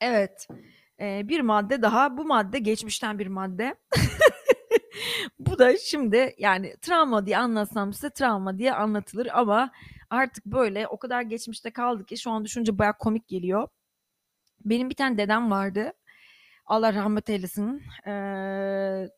Evet. 0.01 0.49
E, 1.01 1.29
bir 1.29 1.41
madde 1.41 1.83
daha. 1.83 2.17
Bu 2.17 2.25
madde 2.25 2.59
geçmişten 2.59 3.19
bir 3.19 3.27
madde. 3.27 3.75
Bu 5.39 5.59
da 5.59 5.77
şimdi 5.79 6.35
yani 6.39 6.77
travma 6.83 7.27
diye 7.27 7.39
anlatsam 7.39 7.93
size 7.93 8.11
travma 8.11 8.59
diye 8.59 8.75
anlatılır 8.75 9.29
ama 9.33 9.71
artık 10.11 10.47
böyle 10.47 10.87
o 10.87 10.99
kadar 10.99 11.23
geçmişte 11.23 11.71
kaldık 11.71 12.09
ki 12.09 12.19
şu 12.19 12.31
an 12.31 12.45
düşünce 12.45 12.79
baya 12.79 12.93
komik 12.99 13.29
geliyor. 13.29 13.69
Benim 14.65 14.91
bir 14.91 14.95
tane 14.95 15.19
dedem 15.19 15.51
vardı. 15.51 15.93
Allah 16.67 16.95
rahmet 16.95 17.31
eylesin. 17.31 17.83
Ee, 18.07 19.09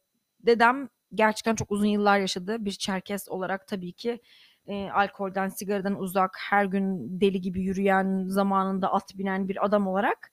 dedem 0.41 0.89
gerçekten 1.15 1.55
çok 1.55 1.73
uzun 1.73 1.87
yıllar 1.87 2.19
yaşadı. 2.19 2.65
Bir 2.65 2.73
Çerkes 2.73 3.29
olarak 3.29 3.69
tabii 3.69 3.93
ki 3.93 4.21
e, 4.67 4.91
alkolden, 4.91 5.49
sigaradan 5.49 6.01
uzak, 6.01 6.37
her 6.51 6.65
gün 6.65 7.21
deli 7.21 7.41
gibi 7.41 7.63
yürüyen, 7.63 8.25
zamanında 8.29 8.93
at 8.93 9.19
binen 9.19 9.49
bir 9.49 9.65
adam 9.65 9.87
olarak 9.87 10.33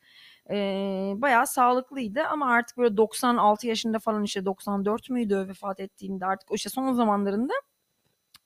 e, 0.49 1.13
bayağı 1.17 1.47
sağlıklıydı 1.47 2.23
ama 2.23 2.51
artık 2.51 2.77
böyle 2.77 2.97
96 2.97 3.67
yaşında 3.67 3.99
falan 3.99 4.23
işte 4.23 4.45
94 4.45 5.09
müydü 5.09 5.47
vefat 5.47 5.79
ettiğinde 5.79 6.25
artık 6.25 6.49
işte 6.53 6.69
son 6.69 6.93
zamanlarında 6.93 7.53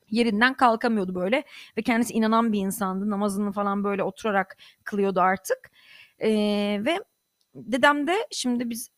yerinden 0.10 0.54
kalkamıyordu 0.54 1.16
böyle 1.16 1.44
ve 1.78 1.82
kendisi 1.82 2.13
inanan 2.13 2.54
bir 2.54 2.60
insandı. 2.60 3.10
Namazını 3.10 3.52
falan 3.52 3.84
böyle 3.84 4.04
oturarak 4.04 4.58
kılıyordu 4.84 5.22
artık. 5.22 5.72
E, 6.20 6.30
ve 6.86 7.00
dedem 7.56 8.08
de 8.08 8.28
şimdi 8.32 8.70
biz 8.70 8.89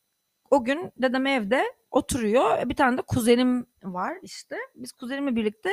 o 0.51 0.63
gün 0.63 0.91
dedem 0.97 1.27
evde 1.27 1.63
oturuyor. 1.91 2.69
Bir 2.69 2.75
tane 2.75 2.97
de 2.97 3.01
kuzenim 3.01 3.65
var 3.84 4.17
işte. 4.21 4.55
Biz 4.75 4.91
kuzenimle 4.91 5.36
birlikte 5.36 5.69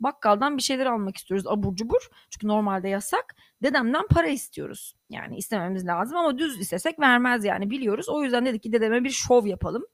bakkaldan 0.00 0.56
bir 0.56 0.62
şeyler 0.62 0.86
almak 0.86 1.16
istiyoruz 1.16 1.46
abur 1.46 1.76
cubur. 1.76 2.08
Çünkü 2.30 2.48
normalde 2.48 2.88
yasak. 2.88 3.36
Dedemden 3.62 4.06
para 4.10 4.26
istiyoruz. 4.26 4.96
Yani 5.10 5.36
istememiz 5.36 5.86
lazım 5.86 6.16
ama 6.16 6.38
düz 6.38 6.60
istesek 6.60 7.00
vermez 7.00 7.44
yani 7.44 7.70
biliyoruz. 7.70 8.08
O 8.08 8.22
yüzden 8.22 8.46
dedik 8.46 8.62
ki 8.62 8.72
dedeme 8.72 9.04
bir 9.04 9.10
şov 9.10 9.46
yapalım. 9.46 9.86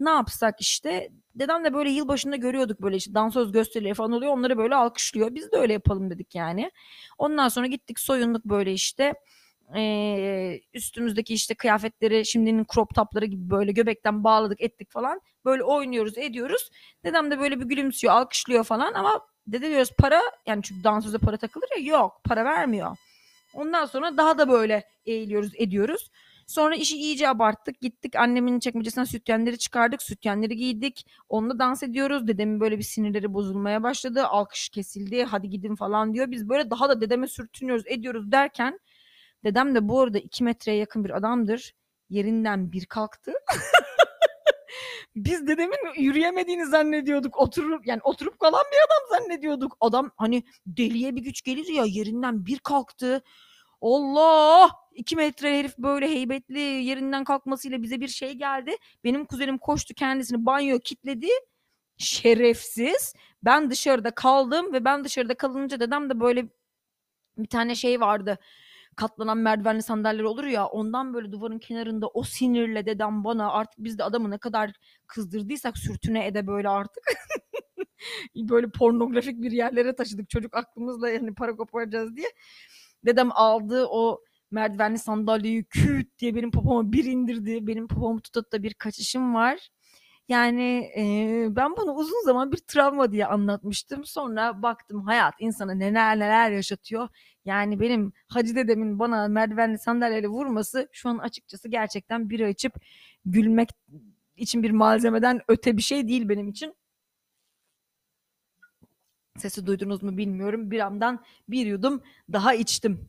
Ne 0.00 0.10
yapsak 0.10 0.60
işte 0.60 1.10
dedem 1.34 1.64
de 1.64 1.74
böyle 1.74 1.90
yılbaşında 1.90 2.36
görüyorduk 2.36 2.82
böyle 2.82 2.96
işte 2.96 3.14
dansöz 3.14 3.52
gösterileri 3.52 3.94
falan 3.94 4.12
oluyor 4.12 4.32
onları 4.32 4.58
böyle 4.58 4.74
alkışlıyor. 4.74 5.34
Biz 5.34 5.52
de 5.52 5.56
öyle 5.56 5.72
yapalım 5.72 6.10
dedik 6.10 6.34
yani. 6.34 6.70
Ondan 7.18 7.48
sonra 7.48 7.66
gittik 7.66 8.00
soyunduk 8.00 8.44
böyle 8.44 8.72
işte 8.72 9.14
e, 9.76 10.60
üstümüzdeki 10.74 11.34
işte 11.34 11.54
kıyafetleri 11.54 12.26
şimdinin 12.26 12.66
crop 12.74 12.94
topları 12.94 13.24
gibi 13.24 13.50
böyle 13.50 13.72
göbekten 13.72 14.24
bağladık 14.24 14.60
ettik 14.60 14.90
falan. 14.90 15.20
Böyle 15.44 15.62
oynuyoruz 15.62 16.18
ediyoruz. 16.18 16.70
Dedem 17.04 17.30
de 17.30 17.38
böyle 17.38 17.60
bir 17.60 17.64
gülümsüyor 17.64 18.14
alkışlıyor 18.14 18.64
falan 18.64 18.94
ama 18.94 19.20
dede 19.46 19.70
diyoruz 19.70 19.90
para 19.98 20.22
yani 20.46 20.62
çünkü 20.62 20.84
dansöze 20.84 21.18
para 21.18 21.36
takılır 21.36 21.68
ya 21.78 21.96
yok 21.96 22.20
para 22.24 22.44
vermiyor. 22.44 22.96
Ondan 23.54 23.84
sonra 23.84 24.16
daha 24.16 24.38
da 24.38 24.48
böyle 24.48 24.84
eğiliyoruz 25.06 25.52
ediyoruz. 25.56 26.10
Sonra 26.46 26.76
işi 26.76 26.96
iyice 26.96 27.28
abarttık. 27.28 27.80
Gittik 27.80 28.16
annemin 28.16 28.60
çekmecesinden 28.60 29.04
sütyenleri 29.04 29.58
çıkardık. 29.58 30.02
Sütyenleri 30.02 30.56
giydik. 30.56 31.06
Onunla 31.28 31.58
dans 31.58 31.82
ediyoruz. 31.82 32.26
Dedemin 32.26 32.60
böyle 32.60 32.78
bir 32.78 32.82
sinirleri 32.82 33.34
bozulmaya 33.34 33.82
başladı. 33.82 34.26
Alkış 34.26 34.68
kesildi. 34.68 35.24
Hadi 35.24 35.50
gidin 35.50 35.74
falan 35.74 36.14
diyor. 36.14 36.30
Biz 36.30 36.48
böyle 36.48 36.70
daha 36.70 36.88
da 36.88 37.00
dedeme 37.00 37.28
sürtünüyoruz 37.28 37.84
ediyoruz 37.86 38.32
derken 38.32 38.80
Dedem 39.44 39.74
de 39.74 39.88
bu 39.88 40.00
arada 40.00 40.18
iki 40.18 40.44
metreye 40.44 40.78
yakın 40.78 41.04
bir 41.04 41.10
adamdır. 41.10 41.74
Yerinden 42.10 42.72
bir 42.72 42.86
kalktı. 42.86 43.32
Biz 45.16 45.46
dedemin 45.46 45.78
yürüyemediğini 45.98 46.66
zannediyorduk. 46.66 47.40
Oturup 47.40 47.86
yani 47.86 48.00
oturup 48.04 48.38
kalan 48.40 48.64
bir 48.72 48.76
adam 48.76 49.20
zannediyorduk. 49.20 49.76
Adam 49.80 50.10
hani 50.16 50.42
deliye 50.66 51.16
bir 51.16 51.22
güç 51.22 51.42
gelir 51.42 51.68
ya 51.68 51.84
yerinden 51.84 52.46
bir 52.46 52.58
kalktı. 52.58 53.22
Allah! 53.80 54.70
iki 54.94 55.16
metre 55.16 55.58
herif 55.58 55.78
böyle 55.78 56.08
heybetli 56.08 56.60
yerinden 56.60 57.24
kalkmasıyla 57.24 57.82
bize 57.82 58.00
bir 58.00 58.08
şey 58.08 58.32
geldi. 58.32 58.76
Benim 59.04 59.24
kuzenim 59.24 59.58
koştu 59.58 59.94
kendisini 59.94 60.46
banyo 60.46 60.78
kitledi. 60.78 61.28
Şerefsiz. 61.98 63.14
Ben 63.42 63.70
dışarıda 63.70 64.10
kaldım 64.10 64.72
ve 64.72 64.84
ben 64.84 65.04
dışarıda 65.04 65.34
kalınca 65.34 65.80
dedem 65.80 66.10
de 66.10 66.20
böyle 66.20 66.48
bir 67.38 67.48
tane 67.48 67.74
şey 67.74 68.00
vardı 68.00 68.38
katlanan 68.96 69.38
merdivenli 69.38 69.82
sandalyeler 69.82 70.24
olur 70.24 70.44
ya 70.44 70.66
ondan 70.66 71.14
böyle 71.14 71.32
duvarın 71.32 71.58
kenarında 71.58 72.08
o 72.08 72.22
sinirle 72.22 72.86
dedem 72.86 73.24
bana 73.24 73.52
artık 73.52 73.84
biz 73.84 73.98
de 73.98 74.04
adamı 74.04 74.30
ne 74.30 74.38
kadar 74.38 74.72
kızdırdıysak 75.06 75.78
sürtüne 75.78 76.26
ede 76.26 76.46
böyle 76.46 76.68
artık 76.68 77.04
böyle 78.36 78.70
pornografik 78.70 79.42
bir 79.42 79.52
yerlere 79.52 79.96
taşıdık 79.96 80.30
çocuk 80.30 80.56
aklımızla 80.56 81.10
yani 81.10 81.34
para 81.34 81.56
koparacağız 81.56 82.16
diye. 82.16 82.28
Dedem 83.06 83.30
aldı 83.32 83.86
o 83.90 84.20
merdivenli 84.50 84.98
sandalyeyi 84.98 85.64
küt 85.64 86.18
diye 86.18 86.34
benim 86.34 86.50
popoma 86.50 86.92
bir 86.92 87.04
indirdi. 87.04 87.66
Benim 87.66 87.88
popomu 87.88 88.20
tutup 88.20 88.52
da 88.52 88.62
bir 88.62 88.74
kaçışım 88.74 89.34
var. 89.34 89.68
Yani 90.28 90.90
e, 90.96 91.46
ben 91.56 91.76
bunu 91.76 91.92
uzun 91.94 92.24
zaman 92.24 92.52
bir 92.52 92.58
travma 92.58 93.12
diye 93.12 93.26
anlatmıştım. 93.26 94.04
Sonra 94.04 94.62
baktım 94.62 95.02
hayat 95.04 95.34
insana 95.38 95.74
neler 95.74 96.18
neler 96.18 96.50
yaşatıyor. 96.50 97.08
Yani 97.44 97.80
benim 97.80 98.12
hacı 98.28 98.56
dedemin 98.56 98.98
bana 98.98 99.28
merdivenli 99.28 99.78
sandalyeyle 99.78 100.28
vurması 100.28 100.88
şu 100.92 101.08
an 101.08 101.18
açıkçası 101.18 101.68
gerçekten 101.68 102.30
bir 102.30 102.40
açıp 102.40 102.74
gülmek 103.24 103.68
için 104.36 104.62
bir 104.62 104.70
malzemeden 104.70 105.40
öte 105.48 105.76
bir 105.76 105.82
şey 105.82 106.08
değil 106.08 106.28
benim 106.28 106.48
için. 106.48 106.74
Sesi 109.38 109.66
duydunuz 109.66 110.02
mu 110.02 110.16
bilmiyorum. 110.16 110.70
Bir 110.70 110.80
andan 110.80 111.24
bir 111.48 111.66
yudum 111.66 112.02
daha 112.32 112.54
içtim. 112.54 113.08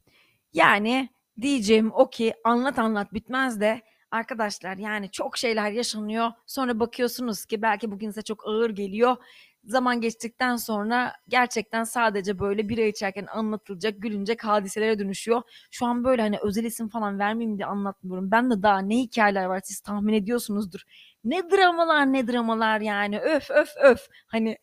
Yani 0.53 1.09
diyeceğim 1.41 1.91
o 1.93 2.09
ki 2.09 2.33
anlat 2.43 2.79
anlat 2.79 3.13
bitmez 3.13 3.61
de 3.61 3.81
arkadaşlar 4.11 4.77
yani 4.77 5.11
çok 5.11 5.37
şeyler 5.37 5.71
yaşanıyor. 5.71 6.31
Sonra 6.45 6.79
bakıyorsunuz 6.79 7.45
ki 7.45 7.61
belki 7.61 7.91
bugün 7.91 8.09
size 8.09 8.21
çok 8.21 8.47
ağır 8.47 8.69
geliyor. 8.69 9.17
Zaman 9.65 10.01
geçtikten 10.01 10.56
sonra 10.56 11.13
gerçekten 11.28 11.84
sadece 11.84 12.39
böyle 12.39 12.69
bira 12.69 12.82
içerken 12.82 13.25
anlatılacak, 13.32 13.93
gülünecek 13.97 14.43
hadiselere 14.43 14.99
dönüşüyor. 14.99 15.41
Şu 15.71 15.86
an 15.86 16.04
böyle 16.04 16.21
hani 16.21 16.38
özel 16.41 16.63
isim 16.63 16.89
falan 16.89 17.19
vermeyeyim 17.19 17.58
diye 17.58 17.65
anlatmıyorum. 17.65 18.32
Ben 18.32 18.51
de 18.51 18.63
daha 18.63 18.80
ne 18.80 18.97
hikayeler 18.97 19.45
var 19.45 19.62
siz 19.63 19.80
tahmin 19.80 20.13
ediyorsunuzdur. 20.13 20.82
Ne 21.23 21.49
dramalar 21.51 22.13
ne 22.13 22.28
dramalar 22.28 22.82
yani 22.82 23.19
öf 23.19 23.51
öf 23.51 23.69
öf. 23.84 24.08
Hani 24.28 24.58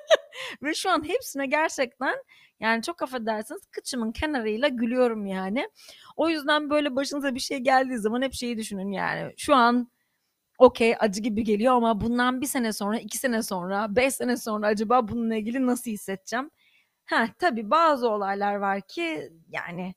ve 0.62 0.74
şu 0.74 0.90
an 0.90 1.08
hepsine 1.08 1.46
gerçekten 1.46 2.14
yani 2.60 2.82
çok 2.82 3.02
affedersiniz 3.02 3.66
kıçımın 3.70 4.12
kenarıyla 4.12 4.68
gülüyorum 4.68 5.26
yani. 5.26 5.68
O 6.16 6.28
yüzden 6.28 6.70
böyle 6.70 6.96
başınıza 6.96 7.34
bir 7.34 7.40
şey 7.40 7.58
geldiği 7.58 7.98
zaman 7.98 8.22
hep 8.22 8.34
şeyi 8.34 8.58
düşünün 8.58 8.92
yani. 8.92 9.32
Şu 9.36 9.54
an 9.54 9.88
okey 10.58 10.94
acı 11.00 11.20
gibi 11.22 11.44
geliyor 11.44 11.74
ama 11.74 12.00
bundan 12.00 12.40
bir 12.40 12.46
sene 12.46 12.72
sonra, 12.72 12.98
iki 12.98 13.18
sene 13.18 13.42
sonra, 13.42 13.96
beş 13.96 14.14
sene 14.14 14.36
sonra 14.36 14.66
acaba 14.66 15.08
bununla 15.08 15.36
ilgili 15.36 15.66
nasıl 15.66 15.90
hissedeceğim? 15.90 16.50
Ha 17.04 17.28
tabii 17.38 17.70
bazı 17.70 18.08
olaylar 18.10 18.54
var 18.56 18.80
ki 18.80 19.32
yani 19.48 19.94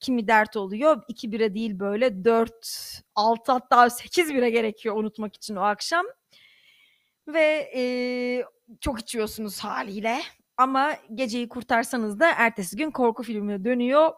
kimi 0.00 0.28
dert 0.28 0.56
oluyor. 0.56 1.02
iki 1.08 1.32
bire 1.32 1.54
değil 1.54 1.78
böyle 1.80 2.24
dört, 2.24 2.68
altı 3.14 3.52
hatta 3.52 3.90
sekiz 3.90 4.34
bire 4.34 4.50
gerekiyor 4.50 4.96
unutmak 4.96 5.36
için 5.36 5.56
o 5.56 5.60
akşam. 5.62 6.06
Ve 7.28 7.70
e, 7.76 7.82
çok 8.80 9.00
içiyorsunuz 9.00 9.60
haliyle. 9.60 10.20
Ama 10.56 10.92
geceyi 11.14 11.48
kurtarsanız 11.48 12.20
da 12.20 12.32
ertesi 12.36 12.76
gün 12.76 12.90
korku 12.90 13.22
filmine 13.22 13.64
dönüyor. 13.64 14.12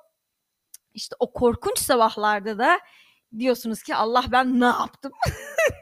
İşte 0.95 1.17
o 1.19 1.33
korkunç 1.33 1.79
sabahlarda 1.79 2.59
da 2.59 2.81
diyorsunuz 3.39 3.83
ki 3.83 3.97
Allah 3.97 4.25
ben 4.33 4.61
ne 4.61 4.65
yaptım? 4.65 5.13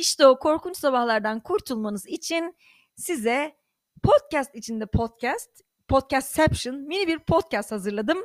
İşte 0.00 0.26
o 0.26 0.38
korkunç 0.38 0.76
sabahlardan 0.76 1.40
kurtulmanız 1.40 2.06
için 2.06 2.56
size 2.96 3.56
podcast 4.02 4.54
içinde 4.54 4.86
podcast, 4.86 5.50
podcastception 5.88 6.76
mini 6.76 7.06
bir 7.06 7.18
podcast 7.18 7.72
hazırladım. 7.72 8.18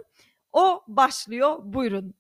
O 0.54 0.84
başlıyor. 0.88 1.60
Buyurun. 1.64 2.14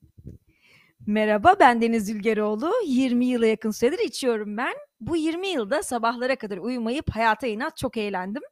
Merhaba 1.07 1.55
ben 1.59 1.81
Deniz 1.81 2.05
Zülgeroğlu. 2.05 2.73
20 2.85 3.25
yıla 3.25 3.45
yakın 3.45 3.71
süredir 3.71 3.99
içiyorum 3.99 4.57
ben. 4.57 4.73
Bu 4.99 5.15
20 5.15 5.47
yılda 5.47 5.83
sabahlara 5.83 6.35
kadar 6.35 6.57
uyumayıp 6.57 7.09
hayata 7.09 7.47
inat 7.47 7.77
çok 7.77 7.97
eğlendim. 7.97 8.43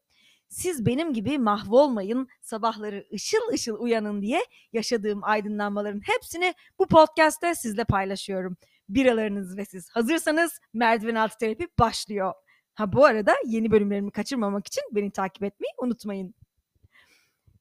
siz 0.49 0.85
benim 0.85 1.13
gibi 1.13 1.37
mahvolmayın, 1.39 2.27
sabahları 2.41 3.07
ışıl 3.13 3.47
ışıl 3.53 3.79
uyanın 3.79 4.21
diye 4.21 4.45
yaşadığım 4.73 5.23
aydınlanmaların 5.23 6.01
hepsini 6.05 6.53
bu 6.79 6.87
podcast'te 6.87 7.55
sizle 7.55 7.83
paylaşıyorum. 7.83 8.57
Biralarınız 8.95 9.57
ve 9.57 9.65
siz 9.65 9.89
hazırsanız 9.89 10.59
merdiven 10.73 11.15
altı 11.15 11.37
terapi 11.37 11.67
başlıyor. 11.79 12.33
Ha 12.75 12.93
bu 12.93 13.05
arada 13.05 13.35
yeni 13.45 13.71
bölümlerimi 13.71 14.11
kaçırmamak 14.11 14.67
için 14.67 14.83
beni 14.91 15.11
takip 15.11 15.43
etmeyi 15.43 15.71
unutmayın. 15.77 16.35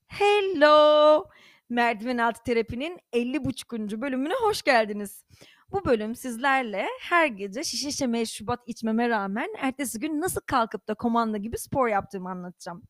Hello! 0.06 1.24
Merdiven 1.68 2.18
altı 2.18 2.42
terapinin 2.42 2.98
50.5. 3.12 4.00
bölümüne 4.00 4.34
hoş 4.34 4.62
geldiniz. 4.62 5.24
Bu 5.72 5.84
bölüm 5.84 6.14
sizlerle 6.14 6.86
her 7.00 7.26
gece 7.26 7.64
şişe 7.64 7.90
şişe 7.90 8.06
meşrubat 8.06 8.60
içmeme 8.66 9.08
rağmen 9.08 9.48
ertesi 9.58 10.00
gün 10.00 10.20
nasıl 10.20 10.40
kalkıp 10.40 10.88
da 10.88 10.94
komanda 10.94 11.38
gibi 11.38 11.58
spor 11.58 11.88
yaptığımı 11.88 12.30
anlatacağım. 12.30 12.82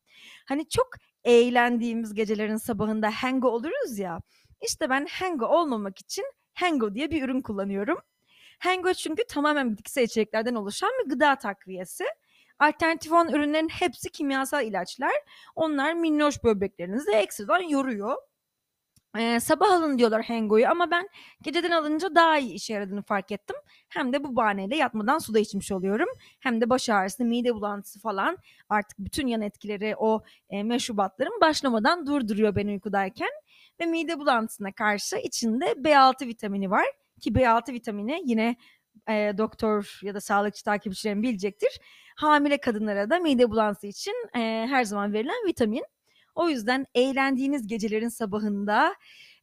Hani 0.47 0.69
çok 0.69 0.89
eğlendiğimiz 1.23 2.13
gecelerin 2.13 2.57
sabahında 2.57 3.11
hango 3.11 3.47
oluruz 3.49 3.99
ya. 3.99 4.19
İşte 4.61 4.89
ben 4.89 5.07
hango 5.19 5.45
olmamak 5.45 5.99
için 5.99 6.25
hango 6.53 6.95
diye 6.95 7.11
bir 7.11 7.23
ürün 7.23 7.41
kullanıyorum. 7.41 7.97
Hango 8.63 8.93
çünkü 8.93 9.23
tamamen 9.27 9.71
bitkisel 9.71 10.03
içeriklerden 10.03 10.55
oluşan 10.55 10.89
bir 11.03 11.09
gıda 11.09 11.35
takviyesi. 11.35 12.05
Alternatif 12.59 13.11
olan 13.11 13.29
ürünlerin 13.29 13.69
hepsi 13.69 14.11
kimyasal 14.11 14.65
ilaçlar. 14.65 15.13
Onlar 15.55 15.93
minnoş 15.93 16.43
böbreklerinizi 16.43 17.11
ekstradan 17.11 17.61
yoruyor. 17.61 18.17
Ee, 19.17 19.39
sabah 19.39 19.71
alın 19.71 19.97
diyorlar 19.97 20.21
Hengo'yu 20.21 20.67
ama 20.67 20.91
ben 20.91 21.09
geceden 21.41 21.71
alınca 21.71 22.15
daha 22.15 22.37
iyi 22.37 22.53
işe 22.53 22.73
yaradığını 22.73 23.01
fark 23.01 23.31
ettim. 23.31 23.55
Hem 23.89 24.13
de 24.13 24.23
bu 24.23 24.35
bahaneyle 24.35 24.75
yatmadan 24.75 25.17
suda 25.17 25.39
içmiş 25.39 25.71
oluyorum. 25.71 26.09
Hem 26.39 26.61
de 26.61 26.69
baş 26.69 26.89
ağrısı, 26.89 27.25
mide 27.25 27.55
bulantısı 27.55 27.99
falan 27.99 28.37
artık 28.69 28.99
bütün 28.99 29.27
yan 29.27 29.41
etkileri 29.41 29.95
o 29.97 30.23
e, 30.49 30.63
meşrubatların 30.63 31.41
başlamadan 31.41 32.07
durduruyor 32.07 32.55
ben 32.55 32.67
uykudayken. 32.67 33.29
Ve 33.79 33.85
mide 33.85 34.19
bulantısına 34.19 34.71
karşı 34.71 35.17
içinde 35.17 35.65
B6 35.65 36.27
vitamini 36.27 36.71
var. 36.71 36.85
Ki 37.23 37.35
B6 37.35 37.73
vitamini 37.73 38.21
yine 38.25 38.55
e, 39.09 39.33
doktor 39.37 39.99
ya 40.01 40.13
da 40.13 40.21
sağlıkçı 40.21 40.63
takipçilerim 40.63 41.23
bilecektir. 41.23 41.79
Hamile 42.15 42.57
kadınlara 42.57 43.09
da 43.09 43.19
mide 43.19 43.49
bulantısı 43.49 43.87
için 43.87 44.13
e, 44.35 44.39
her 44.69 44.83
zaman 44.83 45.13
verilen 45.13 45.47
vitamin. 45.47 45.85
O 46.35 46.49
yüzden 46.49 46.85
eğlendiğiniz 46.95 47.67
gecelerin 47.67 48.09
sabahında 48.09 48.95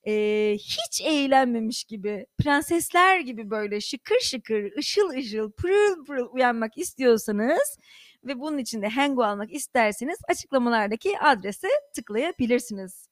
e, 0.07 0.13
hiç 0.55 1.01
eğlenmemiş 1.05 1.85
gibi, 1.85 2.27
prensesler 2.39 3.21
gibi 3.21 3.51
böyle 3.51 3.81
şıkır 3.81 4.21
şıkır, 4.21 4.77
ışıl 4.79 5.11
ışıl, 5.11 5.53
pırıl 5.53 6.05
pırıl 6.05 6.29
uyanmak 6.33 6.79
istiyorsanız 6.79 7.79
ve 8.25 8.41
bunun 8.41 8.59
için 8.59 8.83
de 8.83 8.89
hango 8.89 9.23
almak 9.23 9.53
isterseniz 9.53 10.19
açıklamalardaki 10.29 11.19
adrese 11.19 11.69
tıklayabilirsiniz 11.95 13.09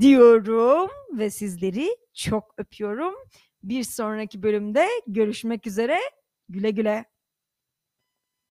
diyorum 0.00 0.90
ve 1.12 1.30
sizleri 1.30 1.96
çok 2.14 2.54
öpüyorum. 2.58 3.14
Bir 3.62 3.84
sonraki 3.84 4.42
bölümde 4.42 4.88
görüşmek 5.06 5.66
üzere. 5.66 5.98
Güle 6.48 6.70
güle. 6.70 7.04